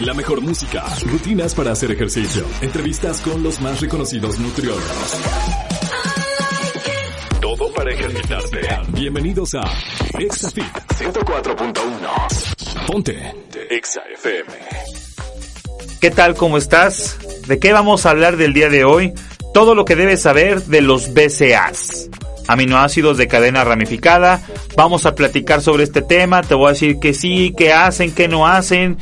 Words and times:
La 0.00 0.14
mejor 0.14 0.40
música, 0.40 0.84
rutinas 1.06 1.56
para 1.56 1.72
hacer 1.72 1.90
ejercicio, 1.90 2.44
entrevistas 2.60 3.20
con 3.20 3.42
los 3.42 3.60
más 3.60 3.80
reconocidos 3.80 4.38
nutriólogos. 4.38 5.20
Todo 7.40 7.72
para 7.74 7.92
ejercitarte. 7.92 8.60
Bienvenidos 8.90 9.56
a 9.56 9.62
ExaFit 10.16 10.72
104.1. 11.00 12.86
Ponte 12.86 13.34
Exa 13.70 14.02
FM. 14.14 14.52
¿Qué 16.00 16.12
tal? 16.12 16.36
¿Cómo 16.36 16.58
estás? 16.58 17.18
¿De 17.48 17.58
qué 17.58 17.72
vamos 17.72 18.06
a 18.06 18.10
hablar 18.10 18.36
del 18.36 18.52
día 18.52 18.68
de 18.68 18.84
hoy? 18.84 19.12
Todo 19.52 19.74
lo 19.74 19.84
que 19.84 19.96
debes 19.96 20.22
saber 20.22 20.62
de 20.62 20.80
los 20.80 21.12
BCAAs 21.12 22.08
aminoácidos 22.46 23.18
de 23.18 23.28
cadena 23.28 23.62
ramificada. 23.62 24.40
Vamos 24.76 25.06
a 25.06 25.14
platicar 25.14 25.60
sobre 25.60 25.84
este 25.84 26.02
tema. 26.02 26.42
Te 26.42 26.54
voy 26.54 26.68
a 26.68 26.72
decir 26.72 26.98
que 26.98 27.14
sí, 27.14 27.52
que 27.56 27.72
hacen, 27.72 28.14
que 28.14 28.26
no 28.26 28.46
hacen 28.46 28.96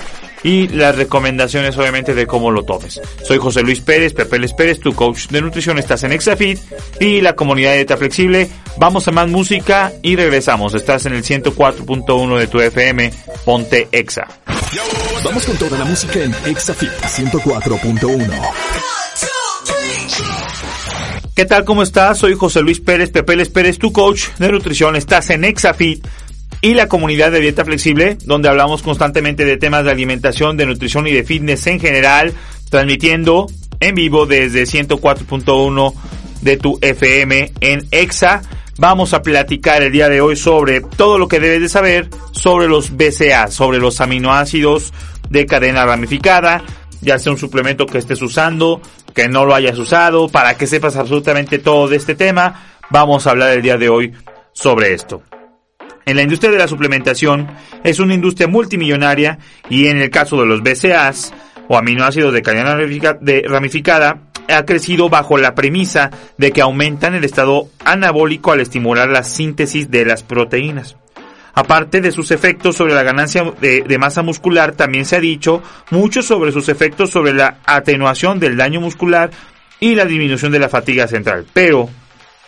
y 0.46 0.68
las 0.68 0.94
recomendaciones 0.94 1.76
obviamente 1.76 2.14
de 2.14 2.24
cómo 2.24 2.52
lo 2.52 2.62
tomes. 2.62 3.00
Soy 3.24 3.38
José 3.38 3.62
Luis 3.62 3.80
Pérez, 3.80 4.14
Pepeles 4.14 4.52
Pérez, 4.52 4.78
tu 4.78 4.94
coach 4.94 5.26
de 5.26 5.42
nutrición, 5.42 5.76
estás 5.76 6.04
en 6.04 6.12
Exafit 6.12 6.60
y 7.00 7.20
la 7.20 7.34
comunidad 7.34 7.72
de 7.72 7.78
Dieta 7.78 7.96
Flexible. 7.96 8.48
Vamos 8.76 9.08
a 9.08 9.10
más 9.10 9.28
música 9.28 9.92
y 10.02 10.14
regresamos. 10.14 10.72
Estás 10.74 11.04
en 11.06 11.14
el 11.14 11.24
104.1 11.24 12.38
de 12.38 12.46
tu 12.46 12.60
FM, 12.60 13.12
ponte 13.44 13.88
Exa. 13.90 14.28
Vamos 15.24 15.44
con 15.44 15.56
toda 15.56 15.78
la 15.78 15.84
música 15.84 16.22
en 16.22 16.32
Exafit 16.44 16.90
104.1. 16.90 18.40
¿Qué 21.34 21.44
tal? 21.44 21.64
¿Cómo 21.64 21.82
estás? 21.82 22.18
Soy 22.18 22.34
José 22.34 22.62
Luis 22.62 22.80
Pérez, 22.80 23.10
Pepeles 23.10 23.48
Pérez, 23.48 23.78
tu 23.78 23.92
coach 23.92 24.28
de 24.38 24.52
nutrición. 24.52 24.94
Estás 24.94 25.28
en 25.30 25.42
Exafit 25.42 26.06
y 26.60 26.74
la 26.74 26.88
comunidad 26.88 27.32
de 27.32 27.40
Dieta 27.40 27.64
Flexible, 27.64 28.16
donde 28.24 28.48
hablamos 28.48 28.82
constantemente 28.82 29.44
de 29.44 29.56
temas 29.56 29.84
de 29.84 29.90
alimentación, 29.90 30.56
de 30.56 30.66
nutrición 30.66 31.06
y 31.06 31.12
de 31.12 31.24
fitness 31.24 31.66
en 31.66 31.80
general, 31.80 32.34
transmitiendo 32.70 33.46
en 33.80 33.94
vivo 33.94 34.26
desde 34.26 34.64
104.1 34.64 35.94
de 36.42 36.56
tu 36.56 36.78
FM 36.80 37.52
en 37.60 37.86
EXA. 37.90 38.42
Vamos 38.78 39.14
a 39.14 39.22
platicar 39.22 39.82
el 39.82 39.92
día 39.92 40.08
de 40.08 40.20
hoy 40.20 40.36
sobre 40.36 40.80
todo 40.80 41.18
lo 41.18 41.28
que 41.28 41.40
debes 41.40 41.60
de 41.62 41.68
saber 41.68 42.08
sobre 42.32 42.68
los 42.68 42.96
BCA, 42.96 43.48
sobre 43.48 43.78
los 43.78 44.00
aminoácidos 44.00 44.92
de 45.30 45.46
cadena 45.46 45.86
ramificada, 45.86 46.62
ya 47.00 47.18
sea 47.18 47.32
un 47.32 47.38
suplemento 47.38 47.86
que 47.86 47.98
estés 47.98 48.20
usando, 48.22 48.80
que 49.14 49.28
no 49.28 49.44
lo 49.44 49.54
hayas 49.54 49.78
usado, 49.78 50.28
para 50.28 50.56
que 50.56 50.66
sepas 50.66 50.96
absolutamente 50.96 51.58
todo 51.58 51.88
de 51.88 51.96
este 51.96 52.14
tema. 52.14 52.66
Vamos 52.90 53.26
a 53.26 53.30
hablar 53.30 53.52
el 53.52 53.62
día 53.62 53.78
de 53.78 53.88
hoy 53.88 54.12
sobre 54.52 54.92
esto. 54.92 55.22
En 56.06 56.14
la 56.14 56.22
industria 56.22 56.52
de 56.52 56.58
la 56.58 56.68
suplementación 56.68 57.48
es 57.82 57.98
una 57.98 58.14
industria 58.14 58.46
multimillonaria 58.46 59.40
y 59.68 59.88
en 59.88 60.00
el 60.00 60.08
caso 60.08 60.40
de 60.40 60.46
los 60.46 60.62
BCAAs 60.62 61.34
o 61.66 61.76
aminoácidos 61.76 62.32
de 62.32 62.42
cadena 62.42 62.78
ramificada 63.48 64.20
ha 64.48 64.64
crecido 64.64 65.08
bajo 65.08 65.36
la 65.36 65.56
premisa 65.56 66.12
de 66.38 66.52
que 66.52 66.62
aumentan 66.62 67.16
el 67.16 67.24
estado 67.24 67.68
anabólico 67.84 68.52
al 68.52 68.60
estimular 68.60 69.08
la 69.08 69.24
síntesis 69.24 69.90
de 69.90 70.04
las 70.04 70.22
proteínas. 70.22 70.96
Aparte 71.54 72.00
de 72.00 72.12
sus 72.12 72.30
efectos 72.30 72.76
sobre 72.76 72.94
la 72.94 73.02
ganancia 73.02 73.42
de, 73.60 73.82
de, 73.82 73.98
masa 73.98 74.22
muscular, 74.22 74.76
también 74.76 75.06
se 75.06 75.16
ha 75.16 75.20
dicho 75.20 75.60
mucho 75.90 76.22
sobre 76.22 76.52
sus 76.52 76.68
efectos 76.68 77.10
sobre 77.10 77.32
la 77.32 77.58
atenuación 77.64 78.38
del 78.38 78.56
daño 78.56 78.80
muscular 78.80 79.30
y 79.80 79.96
la 79.96 80.04
disminución 80.04 80.52
de 80.52 80.60
la 80.60 80.68
fatiga 80.68 81.08
central. 81.08 81.46
Pero, 81.52 81.90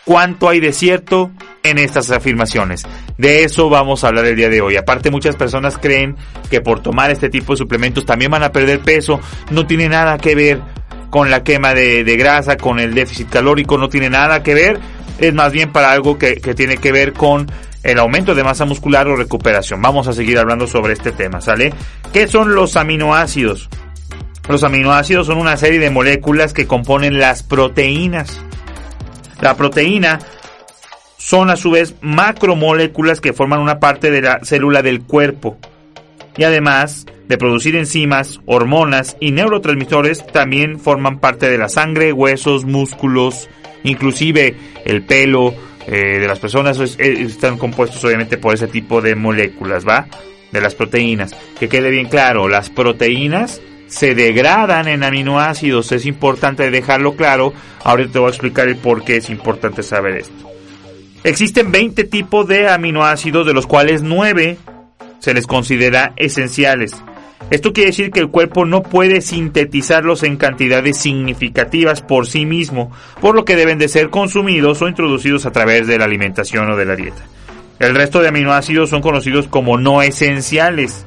¿cuánto 0.08 0.48
hay 0.48 0.58
de 0.58 0.72
cierto 0.72 1.30
en 1.62 1.76
estas 1.76 2.10
afirmaciones. 2.10 2.86
De 3.18 3.44
eso 3.44 3.68
vamos 3.68 4.02
a 4.02 4.08
hablar 4.08 4.24
el 4.24 4.36
día 4.36 4.48
de 4.48 4.62
hoy. 4.62 4.76
Aparte 4.76 5.10
muchas 5.10 5.36
personas 5.36 5.76
creen 5.76 6.16
que 6.48 6.62
por 6.62 6.80
tomar 6.80 7.10
este 7.10 7.28
tipo 7.28 7.52
de 7.52 7.58
suplementos 7.58 8.06
también 8.06 8.30
van 8.30 8.42
a 8.42 8.50
perder 8.50 8.80
peso. 8.80 9.20
No 9.50 9.66
tiene 9.66 9.86
nada 9.90 10.16
que 10.16 10.34
ver 10.34 10.62
con 11.10 11.30
la 11.30 11.44
quema 11.44 11.74
de, 11.74 12.16
grasa, 12.16 12.56
con 12.56 12.80
el 12.80 12.94
déficit 12.94 13.28
calórico, 13.28 13.76
no 13.76 13.90
tiene 13.90 14.08
nada 14.08 14.42
que 14.42 14.54
ver. 14.54 14.80
Es 15.18 15.34
más 15.34 15.52
bien 15.52 15.72
para 15.72 15.92
algo 15.92 16.16
que, 16.16 16.36
que 16.36 16.54
tiene 16.54 16.78
que 16.78 16.90
ver 16.90 17.12
con 17.12 17.46
el 17.82 17.98
aumento 17.98 18.34
de 18.34 18.44
masa 18.44 18.64
muscular 18.64 19.08
o 19.08 19.16
recuperación. 19.16 19.82
Vamos 19.82 20.08
a 20.08 20.14
seguir 20.14 20.38
hablando 20.38 20.66
sobre 20.66 20.94
este 20.94 21.12
tema, 21.12 21.42
¿sale? 21.42 21.74
¿Qué 22.14 22.28
son 22.28 22.54
los 22.54 22.76
aminoácidos? 22.76 23.68
Los 24.48 24.64
aminoácidos 24.64 25.26
son 25.26 25.36
una 25.36 25.58
serie 25.58 25.78
de 25.78 25.90
moléculas 25.90 26.54
que 26.54 26.66
componen 26.66 27.18
las 27.18 27.42
proteínas. 27.42 28.40
La 29.40 29.56
proteína 29.56 30.18
son 31.16 31.50
a 31.50 31.56
su 31.56 31.70
vez 31.70 31.94
macromoléculas 32.00 33.20
que 33.20 33.32
forman 33.32 33.60
una 33.60 33.80
parte 33.80 34.10
de 34.10 34.22
la 34.22 34.40
célula 34.44 34.82
del 34.82 35.02
cuerpo. 35.02 35.58
Y 36.36 36.44
además 36.44 37.06
de 37.28 37.36
producir 37.36 37.76
enzimas, 37.76 38.40
hormonas 38.46 39.16
y 39.20 39.32
neurotransmisores, 39.32 40.26
también 40.26 40.80
forman 40.80 41.18
parte 41.18 41.48
de 41.50 41.58
la 41.58 41.68
sangre, 41.68 42.12
huesos, 42.12 42.64
músculos, 42.64 43.48
inclusive 43.84 44.56
el 44.84 45.02
pelo 45.02 45.54
eh, 45.86 46.18
de 46.20 46.26
las 46.26 46.38
personas 46.38 46.78
eh, 46.80 47.22
están 47.22 47.58
compuestos 47.58 48.02
obviamente 48.04 48.38
por 48.38 48.54
ese 48.54 48.68
tipo 48.68 49.00
de 49.00 49.14
moléculas, 49.14 49.86
¿va? 49.86 50.06
De 50.52 50.60
las 50.60 50.74
proteínas. 50.74 51.34
Que 51.58 51.68
quede 51.68 51.90
bien 51.90 52.08
claro, 52.08 52.48
las 52.48 52.70
proteínas 52.70 53.60
se 53.88 54.14
degradan 54.14 54.86
en 54.86 55.02
aminoácidos, 55.02 55.90
es 55.92 56.06
importante 56.06 56.70
dejarlo 56.70 57.16
claro. 57.16 57.52
Ahora 57.82 58.06
te 58.06 58.18
voy 58.18 58.28
a 58.28 58.30
explicar 58.30 58.68
el 58.68 58.76
por 58.76 59.02
qué 59.02 59.16
es 59.16 59.30
importante 59.30 59.82
saber 59.82 60.18
esto. 60.18 60.50
Existen 61.24 61.72
20 61.72 62.04
tipos 62.04 62.46
de 62.46 62.68
aminoácidos, 62.68 63.46
de 63.46 63.54
los 63.54 63.66
cuales 63.66 64.02
9 64.02 64.58
se 65.18 65.34
les 65.34 65.46
considera 65.46 66.12
esenciales. 66.16 66.94
Esto 67.50 67.72
quiere 67.72 67.90
decir 67.90 68.10
que 68.10 68.20
el 68.20 68.28
cuerpo 68.28 68.66
no 68.66 68.82
puede 68.82 69.22
sintetizarlos 69.22 70.22
en 70.22 70.36
cantidades 70.36 70.98
significativas 70.98 72.02
por 72.02 72.26
sí 72.26 72.44
mismo, 72.44 72.92
por 73.20 73.34
lo 73.34 73.44
que 73.44 73.56
deben 73.56 73.78
de 73.78 73.88
ser 73.88 74.10
consumidos 74.10 74.82
o 74.82 74.88
introducidos 74.88 75.46
a 75.46 75.50
través 75.50 75.86
de 75.86 75.98
la 75.98 76.04
alimentación 76.04 76.70
o 76.70 76.76
de 76.76 76.84
la 76.84 76.94
dieta. 76.94 77.22
El 77.78 77.94
resto 77.94 78.20
de 78.20 78.28
aminoácidos 78.28 78.90
son 78.90 79.00
conocidos 79.00 79.48
como 79.48 79.78
no 79.78 80.02
esenciales 80.02 81.06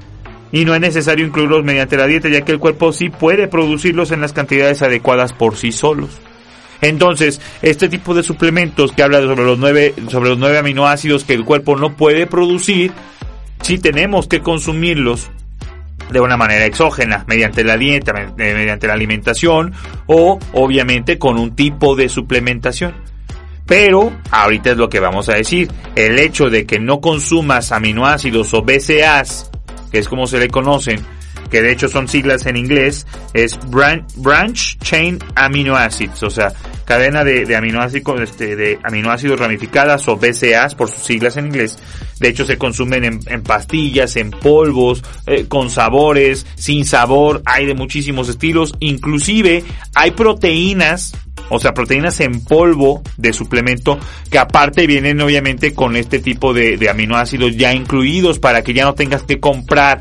y 0.51 0.65
no 0.65 0.75
es 0.75 0.81
necesario 0.81 1.25
incluirlos 1.25 1.63
mediante 1.63 1.97
la 1.97 2.07
dieta 2.07 2.29
ya 2.29 2.41
que 2.41 2.51
el 2.51 2.59
cuerpo 2.59 2.93
sí 2.93 3.09
puede 3.09 3.47
producirlos 3.47 4.11
en 4.11 4.21
las 4.21 4.33
cantidades 4.33 4.81
adecuadas 4.81 5.33
por 5.33 5.55
sí 5.55 5.71
solos. 5.71 6.09
Entonces, 6.81 7.39
este 7.61 7.89
tipo 7.89 8.13
de 8.13 8.23
suplementos 8.23 8.91
que 8.91 9.03
habla 9.03 9.21
sobre 9.21 9.43
los 9.43 9.59
nueve, 9.59 9.93
sobre 10.09 10.29
los 10.29 10.39
nueve 10.39 10.57
aminoácidos 10.57 11.23
que 11.23 11.33
el 11.33 11.45
cuerpo 11.45 11.75
no 11.77 11.95
puede 11.95 12.25
producir, 12.25 12.91
sí 13.61 13.77
tenemos 13.77 14.27
que 14.27 14.41
consumirlos 14.41 15.29
de 16.11 16.19
una 16.19 16.37
manera 16.37 16.65
exógena, 16.65 17.23
mediante 17.27 17.63
la 17.63 17.77
dieta, 17.77 18.13
mediante 18.35 18.87
la 18.87 18.93
alimentación 18.93 19.73
o 20.07 20.39
obviamente 20.53 21.17
con 21.17 21.37
un 21.37 21.55
tipo 21.55 21.95
de 21.95 22.09
suplementación. 22.09 22.93
Pero 23.67 24.11
ahorita 24.31 24.71
es 24.71 24.77
lo 24.77 24.89
que 24.89 24.99
vamos 24.99 25.29
a 25.29 25.35
decir, 25.35 25.71
el 25.95 26.19
hecho 26.19 26.49
de 26.49 26.65
que 26.65 26.79
no 26.79 26.99
consumas 26.99 27.71
aminoácidos 27.71 28.53
o 28.53 28.63
BCAAs, 28.63 29.50
que 29.91 29.99
es 29.99 30.07
como 30.07 30.27
se 30.27 30.39
le 30.39 30.47
conocen, 30.47 31.05
que 31.49 31.61
de 31.61 31.71
hecho 31.71 31.89
son 31.89 32.07
siglas 32.07 32.45
en 32.45 32.55
inglés, 32.55 33.05
es 33.33 33.59
Branch 33.67 34.77
Chain 34.79 35.19
Amino 35.35 35.75
Acids, 35.75 36.23
o 36.23 36.29
sea, 36.29 36.53
cadena 36.85 37.23
de, 37.23 37.55
aminoácidos, 37.55 38.21
este, 38.21 38.55
de 38.55 38.79
aminoácidos 38.83 39.39
ramificadas 39.39 40.07
o 40.07 40.17
BCAAs 40.17 40.75
por 40.75 40.89
sus 40.89 41.03
siglas 41.03 41.37
en 41.37 41.47
inglés. 41.47 41.77
De 42.19 42.29
hecho 42.29 42.45
se 42.45 42.57
consumen 42.57 43.21
en, 43.25 43.43
pastillas, 43.43 44.15
en 44.15 44.31
polvos, 44.31 45.03
eh, 45.25 45.45
con 45.47 45.69
sabores, 45.69 46.45
sin 46.55 46.85
sabor, 46.85 47.41
hay 47.45 47.65
de 47.65 47.73
muchísimos 47.73 48.29
estilos, 48.29 48.73
inclusive 48.79 49.63
hay 49.95 50.11
proteínas 50.11 51.13
o 51.51 51.59
sea, 51.59 51.73
proteínas 51.73 52.19
en 52.21 52.43
polvo 52.45 53.03
de 53.17 53.33
suplemento 53.33 53.99
que 54.29 54.39
aparte 54.39 54.87
vienen 54.87 55.19
obviamente 55.19 55.73
con 55.73 55.97
este 55.97 56.19
tipo 56.19 56.53
de, 56.53 56.89
aminoácidos 56.89 57.57
ya 57.57 57.73
incluidos 57.73 58.39
para 58.39 58.63
que 58.63 58.73
ya 58.73 58.85
no 58.85 58.93
tengas 58.93 59.23
que 59.23 59.41
comprar 59.41 59.99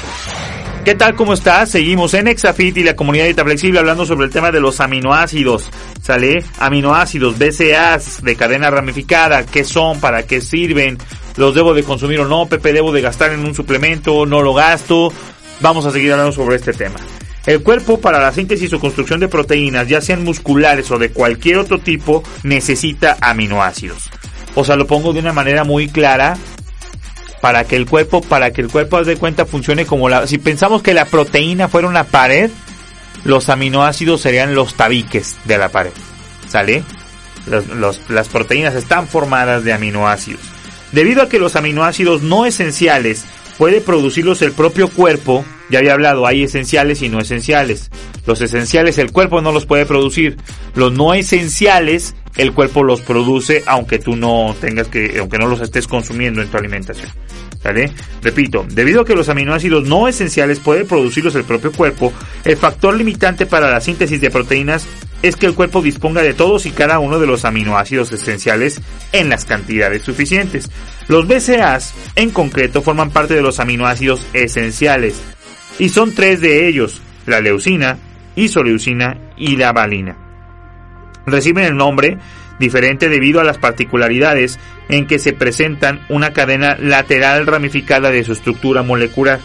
¿Qué 0.84 0.94
tal? 0.94 1.14
¿Cómo 1.14 1.34
estás? 1.34 1.70
Seguimos 1.70 2.14
en 2.14 2.26
Exafit 2.26 2.74
y 2.78 2.82
la 2.82 2.96
comunidad 2.96 3.26
de 3.26 3.34
Flexible 3.34 3.78
hablando 3.78 4.06
sobre 4.06 4.24
el 4.24 4.32
tema 4.32 4.50
de 4.50 4.60
los 4.60 4.80
aminoácidos. 4.80 5.70
¿Sale? 6.00 6.42
Aminoácidos, 6.58 7.38
BCAAs 7.38 8.22
de 8.22 8.34
cadena 8.34 8.70
ramificada. 8.70 9.44
¿Qué 9.44 9.62
son? 9.62 10.00
¿Para 10.00 10.22
qué 10.22 10.40
sirven? 10.40 10.96
¿Los 11.36 11.54
debo 11.54 11.74
de 11.74 11.82
consumir 11.82 12.20
o 12.20 12.24
no? 12.26 12.46
Pepe, 12.46 12.72
¿debo 12.72 12.92
de 12.92 13.02
gastar 13.02 13.32
en 13.32 13.40
un 13.40 13.54
suplemento? 13.54 14.24
¿No 14.24 14.40
lo 14.40 14.54
gasto? 14.54 15.12
Vamos 15.60 15.84
a 15.84 15.90
seguir 15.90 16.12
hablando 16.12 16.32
sobre 16.32 16.56
este 16.56 16.72
tema. 16.72 16.98
El 17.44 17.62
cuerpo 17.62 18.00
para 18.00 18.18
la 18.18 18.32
síntesis 18.32 18.72
o 18.72 18.80
construcción 18.80 19.20
de 19.20 19.28
proteínas, 19.28 19.86
ya 19.86 20.00
sean 20.00 20.24
musculares 20.24 20.90
o 20.90 20.98
de 20.98 21.10
cualquier 21.10 21.58
otro 21.58 21.78
tipo, 21.78 22.22
necesita 22.42 23.18
aminoácidos. 23.20 24.08
O 24.54 24.64
sea, 24.64 24.76
lo 24.76 24.86
pongo 24.86 25.12
de 25.12 25.20
una 25.20 25.34
manera 25.34 25.64
muy 25.64 25.88
clara 25.88 26.38
para 27.40 27.64
que 27.64 27.76
el 27.76 27.86
cuerpo, 27.86 28.20
para 28.20 28.52
que 28.52 28.60
el 28.60 28.68
cuerpo 28.68 29.02
de 29.02 29.16
cuenta 29.16 29.46
funcione 29.46 29.86
como 29.86 30.08
la, 30.08 30.26
si 30.26 30.38
pensamos 30.38 30.82
que 30.82 30.94
la 30.94 31.06
proteína 31.06 31.68
fuera 31.68 31.88
una 31.88 32.04
pared, 32.04 32.50
los 33.24 33.48
aminoácidos 33.48 34.20
serían 34.20 34.54
los 34.54 34.74
tabiques 34.74 35.36
de 35.44 35.58
la 35.58 35.68
pared. 35.68 35.92
¿Sale? 36.48 36.82
las 38.08 38.28
proteínas 38.28 38.74
están 38.74 39.08
formadas 39.08 39.64
de 39.64 39.72
aminoácidos. 39.72 40.42
Debido 40.92 41.22
a 41.22 41.28
que 41.28 41.38
los 41.38 41.56
aminoácidos 41.56 42.22
no 42.22 42.44
esenciales 42.44 43.24
puede 43.58 43.80
producirlos 43.80 44.42
el 44.42 44.52
propio 44.52 44.88
cuerpo, 44.88 45.44
ya 45.70 45.78
había 45.78 45.94
hablado, 45.94 46.26
hay 46.26 46.44
esenciales 46.44 47.02
y 47.02 47.08
no 47.08 47.20
esenciales. 47.20 47.90
Los 48.26 48.40
esenciales 48.40 48.98
el 48.98 49.12
cuerpo 49.12 49.40
no 49.40 49.52
los 49.52 49.66
puede 49.66 49.86
producir. 49.86 50.36
Los 50.74 50.92
no 50.92 51.14
esenciales 51.14 52.14
el 52.36 52.52
cuerpo 52.52 52.82
los 52.82 53.00
produce 53.00 53.62
aunque 53.66 53.98
tú 53.98 54.16
no 54.16 54.54
tengas 54.60 54.88
que, 54.88 55.18
aunque 55.18 55.38
no 55.38 55.46
los 55.46 55.60
estés 55.60 55.86
consumiendo 55.86 56.42
en 56.42 56.48
tu 56.48 56.56
alimentación. 56.56 57.10
Repito, 58.22 58.64
debido 58.68 59.02
a 59.02 59.04
que 59.04 59.14
los 59.14 59.28
aminoácidos 59.28 59.86
no 59.86 60.08
esenciales 60.08 60.60
puede 60.60 60.84
producirlos 60.84 61.34
el 61.34 61.44
propio 61.44 61.72
cuerpo, 61.72 62.12
el 62.44 62.56
factor 62.56 62.96
limitante 62.96 63.44
para 63.44 63.70
la 63.70 63.80
síntesis 63.80 64.20
de 64.20 64.30
proteínas 64.30 64.86
es 65.22 65.36
que 65.36 65.44
el 65.44 65.54
cuerpo 65.54 65.82
disponga 65.82 66.22
de 66.22 66.32
todos 66.32 66.64
y 66.64 66.70
cada 66.70 66.98
uno 66.98 67.18
de 67.18 67.26
los 67.26 67.44
aminoácidos 67.44 68.10
esenciales 68.12 68.80
en 69.12 69.28
las 69.28 69.44
cantidades 69.44 70.02
suficientes. 70.02 70.70
Los 71.08 71.26
BCAAs, 71.26 71.92
en 72.16 72.30
concreto, 72.30 72.80
forman 72.80 73.10
parte 73.10 73.34
de 73.34 73.42
los 73.42 73.60
aminoácidos 73.60 74.26
esenciales, 74.32 75.20
y 75.78 75.90
son 75.90 76.14
tres 76.14 76.40
de 76.40 76.68
ellos, 76.68 77.02
la 77.26 77.40
leucina, 77.40 77.98
isoleucina 78.36 79.32
y 79.36 79.56
la 79.56 79.72
valina. 79.72 80.29
Reciben 81.30 81.64
el 81.64 81.76
nombre 81.76 82.18
diferente 82.58 83.08
debido 83.08 83.40
a 83.40 83.44
las 83.44 83.58
particularidades 83.58 84.58
en 84.88 85.06
que 85.06 85.18
se 85.18 85.32
presentan 85.32 86.04
una 86.08 86.32
cadena 86.32 86.76
lateral 86.78 87.46
ramificada 87.46 88.10
de 88.10 88.22
su 88.24 88.32
estructura 88.32 88.82
molecular. 88.82 89.40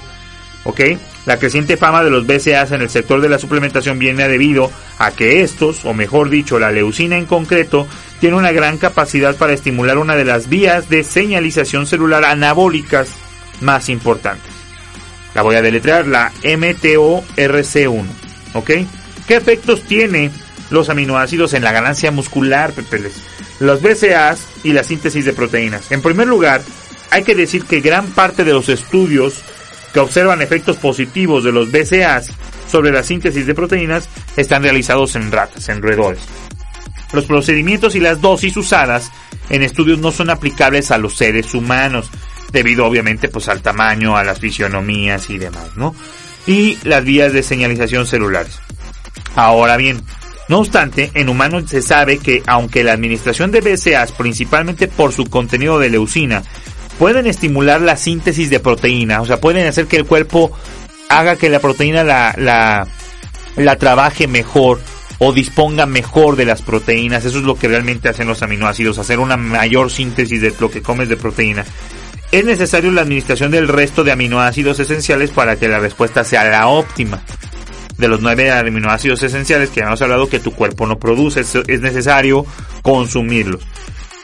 ¿Ok? 0.66 0.82
La 1.26 1.38
creciente 1.38 1.78
fama 1.78 2.04
de 2.04 2.10
los 2.10 2.26
BCAAs 2.28 2.72
en 2.72 2.82
el 2.82 2.90
sector 2.90 3.22
de 3.22 3.30
la 3.30 3.40
suplementación 3.40 4.00
viene 4.00 4.28
debido 4.28 4.72
a 4.98 5.12
que 5.12 5.42
estos, 5.42 5.86
o 5.86 5.94
mejor 5.94 6.30
dicho, 6.30 6.60
la 6.60 6.72
leucina 6.72 7.18
en 7.18 7.26
concreto, 7.26 7.88
tiene 8.20 8.36
una 8.36 8.52
gran 8.52 8.78
capacidad 8.78 9.36
para 9.36 9.54
estimular 9.54 9.98
una 9.98 10.16
de 10.16 10.26
las 10.26 10.50
vías 10.50 10.90
de 10.90 11.04
señalización 11.04 11.88
celular 11.88 12.26
anabólicas 12.26 13.10
más 13.62 13.90
importantes. 13.90 14.52
La 15.34 15.42
voy 15.42 15.56
a 15.56 15.62
deletrear, 15.62 16.08
la 16.08 16.32
MTORC1. 16.44 18.06
¿Ok? 18.54 18.72
¿Qué 19.28 19.36
efectos 19.36 19.84
tiene 19.84 20.32
los 20.76 20.90
aminoácidos 20.90 21.54
en 21.54 21.64
la 21.64 21.72
ganancia 21.72 22.12
muscular, 22.12 22.74
pepeles, 22.74 23.14
los 23.60 23.82
BCAAs 23.82 24.40
y 24.64 24.74
la 24.74 24.84
síntesis 24.84 25.26
de 25.26 25.34
proteínas. 25.34 25.92
En 25.92 26.04
primer 26.04 26.28
lugar, 26.28 26.62
hay 27.10 27.24
que 27.24 27.34
decir 27.34 27.66
que 27.66 27.82
gran 27.82 28.08
parte 28.08 28.44
de 28.44 28.54
los 28.54 28.70
estudios 28.70 29.42
que 29.94 30.00
observan 30.00 30.42
efectos 30.42 30.78
positivos 30.78 31.44
de 31.44 31.52
los 31.52 31.72
BCAAs 31.72 32.30
sobre 32.70 32.92
la 32.92 33.04
síntesis 33.04 33.48
de 33.48 33.56
proteínas 33.56 34.10
están 34.36 34.64
realizados 34.64 35.16
en 35.16 35.32
ratas, 35.32 35.70
en 35.70 35.82
roedores. 35.82 36.22
Los 37.14 37.26
procedimientos 37.26 37.96
y 37.96 38.02
las 38.02 38.20
dosis 38.20 38.58
usadas 38.58 39.12
en 39.50 39.64
estudios 39.64 40.00
no 40.00 40.12
son 40.12 40.30
aplicables 40.30 40.92
a 40.92 40.98
los 40.98 41.16
seres 41.16 41.54
humanos, 41.54 42.10
debido 42.52 42.86
obviamente 42.86 43.30
pues 43.30 43.48
al 43.48 43.62
tamaño, 43.62 44.18
a 44.18 44.24
las 44.24 44.40
fisionomías 44.40 45.30
y 45.30 45.38
demás, 45.38 45.78
¿no? 45.78 45.96
Y 46.46 46.78
las 46.84 47.04
vías 47.04 47.32
de 47.32 47.44
señalización 47.44 48.06
celulares. 48.06 48.60
Ahora 49.36 49.78
bien, 49.78 50.02
no 50.48 50.60
obstante, 50.60 51.12
en 51.16 51.30
humanos 51.30 51.64
se 51.68 51.82
sabe 51.82 52.20
que 52.20 52.44
aunque 52.46 52.84
la 52.84 52.94
administración 52.94 53.52
de 53.52 53.62
BCAAs, 53.62 54.12
principalmente 54.12 54.88
por 54.88 55.12
su 55.12 55.26
contenido 55.26 55.80
de 55.80 55.90
leucina, 55.90 56.44
pueden 57.00 57.26
estimular 57.26 57.82
la 57.82 57.98
síntesis 57.98 58.50
de 58.50 58.60
proteína, 58.60 59.22
o 59.22 59.26
sea, 59.26 59.42
pueden 59.42 59.66
hacer 59.66 59.88
que 59.88 59.98
el 59.98 60.06
cuerpo 60.06 60.52
haga 61.10 61.36
que 61.36 61.50
la 61.50 61.60
proteína 61.60 62.04
la, 62.04 62.36
la, 62.38 62.88
la 63.56 63.76
trabaje 63.78 64.28
mejor 64.28 64.80
o 65.18 65.34
disponga 65.34 65.88
mejor 65.88 66.36
de 66.36 66.46
las 66.46 66.62
proteínas, 66.62 67.26
eso 67.26 67.40
es 67.40 67.44
lo 67.44 67.56
que 67.56 67.68
realmente 67.68 68.10
hacen 68.10 68.28
los 68.28 68.44
aminoácidos, 68.44 69.00
hacer 69.00 69.20
una 69.20 69.38
mayor 69.38 69.90
síntesis 69.90 70.42
de 70.42 70.54
lo 70.60 70.70
que 70.70 70.82
comes 70.82 71.10
de 71.10 71.18
proteína. 71.18 71.66
Es 72.32 72.46
necesario 72.46 72.92
la 72.92 73.02
administración 73.02 73.50
del 73.50 73.68
resto 73.68 74.04
de 74.04 74.12
aminoácidos 74.12 74.80
esenciales 74.80 75.32
para 75.32 75.56
que 75.56 75.68
la 75.68 75.80
respuesta 75.80 76.24
sea 76.24 76.44
la 76.44 76.68
óptima 76.68 77.22
de 77.98 78.08
los 78.08 78.22
nueve 78.22 78.52
aminoácidos 78.52 79.24
esenciales 79.24 79.70
que 79.70 79.82
hemos 79.82 80.02
hablado 80.02 80.30
que 80.30 80.40
tu 80.40 80.52
cuerpo 80.52 80.86
no 80.88 81.00
produce, 81.00 81.42
es 81.42 81.82
necesario 81.82 82.46
consumirlos. 82.82 83.66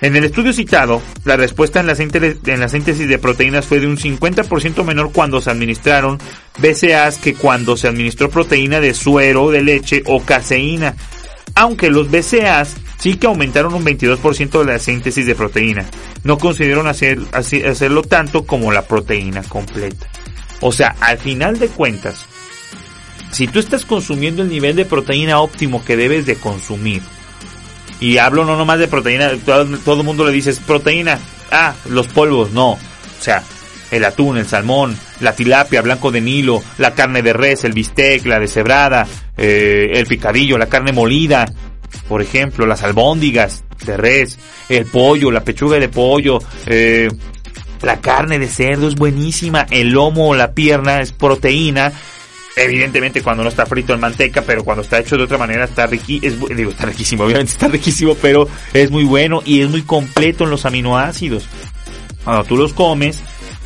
En 0.02 0.16
el 0.16 0.24
estudio 0.24 0.52
citado, 0.52 1.00
la 1.26 1.38
respuesta 1.38 1.80
en 1.80 1.86
la, 1.86 1.94
síntesis 1.96 3.08
de 3.08 3.20
proteínas 3.20 3.68
fue 3.68 3.80
de 3.80 3.86
un 3.86 3.98
50% 3.98 4.84
menor 4.84 5.12
cuando 5.12 5.40
se 5.40 5.52
administraron 5.52 6.18
BCAAs 6.58 7.20
que 7.20 7.36
cuando 7.36 7.78
se 7.78 7.88
administró 7.88 8.28
proteína 8.28 8.80
de 8.80 8.96
suero, 8.96 9.52
de 9.52 9.62
leche 9.62 10.02
o 10.08 10.24
caseína. 10.24 10.96
Aunque 11.54 11.92
los 11.92 12.10
BCAAs 12.10 12.78
sí 12.98 13.18
que 13.18 13.28
aumentaron 13.28 13.76
un 13.76 13.86
22% 13.86 14.60
de 14.60 14.66
la 14.66 14.80
síntesis 14.80 15.28
de 15.28 15.36
proteína. 15.36 15.86
No 16.24 16.40
consiguieron 16.40 16.88
hacer, 16.88 17.20
hacerlo 17.32 18.02
tanto 18.02 18.48
como 18.48 18.72
la 18.72 18.88
proteína 18.88 19.44
completa. 19.44 20.08
O 20.62 20.72
sea, 20.72 20.96
al 21.00 21.20
final 21.20 21.60
de 21.60 21.68
cuentas, 21.68 22.26
si 23.32 23.48
tú 23.48 23.60
estás 23.60 23.86
consumiendo 23.86 24.42
el 24.42 24.50
nivel 24.50 24.76
de 24.76 24.86
proteína 24.86 25.40
óptimo 25.40 25.84
que 25.84 25.98
debes 25.98 26.26
de 26.26 26.36
consumir, 26.36 27.02
y 28.00 28.18
hablo 28.18 28.46
no 28.46 28.58
nomás 28.58 28.80
de 28.80 28.88
proteína, 28.88 29.32
todo, 29.46 29.62
el 29.96 30.04
mundo 30.04 30.26
le 30.26 30.32
dice 30.32 30.54
proteína, 30.66 31.20
ah, 31.52 31.74
los 31.90 32.08
polvos, 32.08 32.52
no, 32.52 32.72
o 32.72 32.80
sea, 33.20 33.44
el 33.92 34.04
atún, 34.06 34.38
el 34.38 34.48
salmón, 34.48 34.98
la 35.20 35.36
tilapia, 35.36 35.82
blanco 35.82 36.12
de 36.12 36.22
Nilo, 36.22 36.64
la 36.78 36.94
carne 36.94 37.22
de 37.22 37.34
res, 37.34 37.64
el 37.64 37.74
bistec, 37.74 38.26
la 38.26 38.40
deshebrada, 38.40 39.08
eh, 39.38 39.92
el 39.94 40.08
picadillo, 40.08 40.58
la 40.58 40.68
carne 40.68 40.92
molida, 40.94 41.46
por 42.08 42.22
ejemplo, 42.22 42.66
las 42.66 42.84
albóndigas 42.84 43.64
de 43.86 43.98
res, 43.98 44.40
el 44.70 44.86
pollo, 44.86 45.30
la 45.32 45.44
pechuga 45.44 45.78
de 45.78 45.90
pollo, 45.90 46.40
eh, 46.66 47.10
la 47.82 48.00
carne 48.00 48.40
de 48.40 48.48
cerdo 48.48 48.88
es 48.88 48.96
buenísima, 48.96 49.68
el 49.70 49.90
lomo 49.90 50.30
o 50.30 50.36
la 50.36 50.54
pierna 50.54 51.02
es 51.02 51.12
proteína 51.12 51.92
Evidentemente 52.56 53.22
cuando 53.22 53.44
no 53.44 53.50
está 53.50 53.66
frito 53.66 53.94
en 53.94 54.00
manteca, 54.00 54.42
pero 54.42 54.64
cuando 54.64 54.84
está 54.84 55.00
hecho 55.00 55.18
de 55.18 55.24
otra 55.24 55.38
manera 55.38 55.66
está 55.66 55.88
riquísimo, 55.88 56.48
digo, 56.48 56.72
está 56.72 56.86
riquísimo, 56.86 57.24
obviamente 57.26 57.54
está 57.54 57.68
riquísimo, 57.68 58.16
pero 58.16 58.48
es 58.74 58.92
muy 58.92 59.04
bueno 59.04 59.42
y 59.46 59.62
es 59.62 59.70
muy 59.70 59.84
completo 59.84 60.44
en 60.44 60.50
los 60.50 60.66
aminoácidos. 60.66 61.48
Cuando 62.24 62.44
tú 62.44 62.58
los 62.58 62.74
comes, 62.74 63.22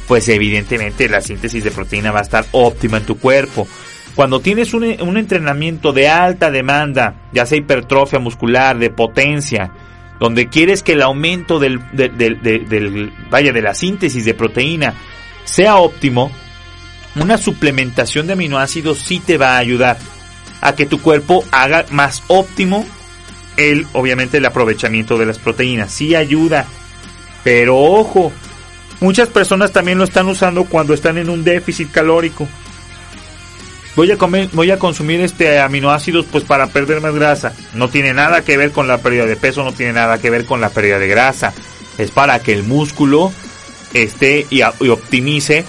pues 0.08 0.30
evidentemente 0.30 1.10
la 1.10 1.22
síntesis 1.22 1.64
de 1.64 1.72
proteína 1.72 2.12
va 2.12 2.20
a 2.20 2.24
estar 2.24 2.46
óptima 2.52 2.98
en 2.98 3.06
tu 3.06 3.18
cuerpo. 3.18 3.68
Cuando 4.16 4.40
tienes 4.40 4.74
un, 4.74 4.84
un 5.02 5.18
entrenamiento 5.18 5.92
de 5.92 6.08
alta 6.08 6.52
demanda, 6.52 7.28
ya 7.34 7.46
sea 7.46 7.58
hipertrofia 7.58 8.20
muscular, 8.20 8.78
de 8.78 8.90
potencia, 8.90 9.72
donde 10.20 10.48
quieres 10.48 10.84
que 10.84 10.94
el 10.94 11.02
aumento 11.02 11.60
del, 11.60 11.80
del, 11.92 13.14
vaya, 13.30 13.52
de 13.52 13.62
la 13.62 13.74
síntesis 13.74 14.24
de 14.24 14.34
proteína 14.34 14.94
sea 15.44 15.76
óptimo, 15.76 16.32
una 17.16 17.38
suplementación 17.38 18.28
de 18.28 18.34
aminoácidos 18.34 19.00
sí 19.00 19.20
te 19.20 19.38
va 19.38 19.56
a 19.56 19.60
ayudar 19.60 19.98
a 20.62 20.76
que 20.76 20.86
tu 20.86 21.02
cuerpo 21.02 21.44
haga 21.52 21.86
más 21.92 22.24
óptimo 22.28 22.86
el, 23.58 23.88
obviamente, 23.94 24.38
el 24.38 24.46
aprovechamiento 24.46 25.18
de 25.18 25.26
las 25.26 25.40
proteínas. 25.40 25.92
Sí 25.92 26.16
ayuda, 26.16 26.66
pero 27.44 27.78
ojo, 27.78 28.32
muchas 29.00 29.30
personas 29.30 29.72
también 29.72 29.98
lo 29.98 30.04
están 30.04 30.28
usando 30.28 30.66
cuando 30.66 30.94
están 30.94 31.18
en 31.18 31.30
un 31.30 31.44
déficit 31.44 31.92
calórico. 31.92 32.48
Voy 33.96 34.12
a 34.12 34.18
comer, 34.18 34.50
voy 34.52 34.72
a 34.72 34.80
consumir 34.80 35.22
este 35.22 35.60
aminoácidos 35.60 36.26
pues 36.30 36.44
para 36.44 36.68
perder 36.68 37.00
más 37.00 37.16
grasa. 37.16 37.54
No 37.74 37.88
tiene 37.88 38.14
nada 38.14 38.42
que 38.42 38.58
ver 38.58 38.72
con 38.72 38.90
la 38.90 38.98
pérdida 38.98 39.26
de 39.26 39.38
peso, 39.38 39.64
no 39.64 39.72
tiene 39.72 39.94
nada 39.94 40.18
que 40.18 40.30
ver 40.30 40.46
con 40.46 40.60
la 40.60 40.70
pérdida 40.70 41.00
de 41.00 41.08
grasa. 41.08 41.54
Es 41.98 42.12
para 42.12 42.40
que 42.40 42.52
el 42.52 42.64
músculo 42.64 43.32
esté 43.94 44.48
y, 44.50 44.62
optimice 44.64 45.64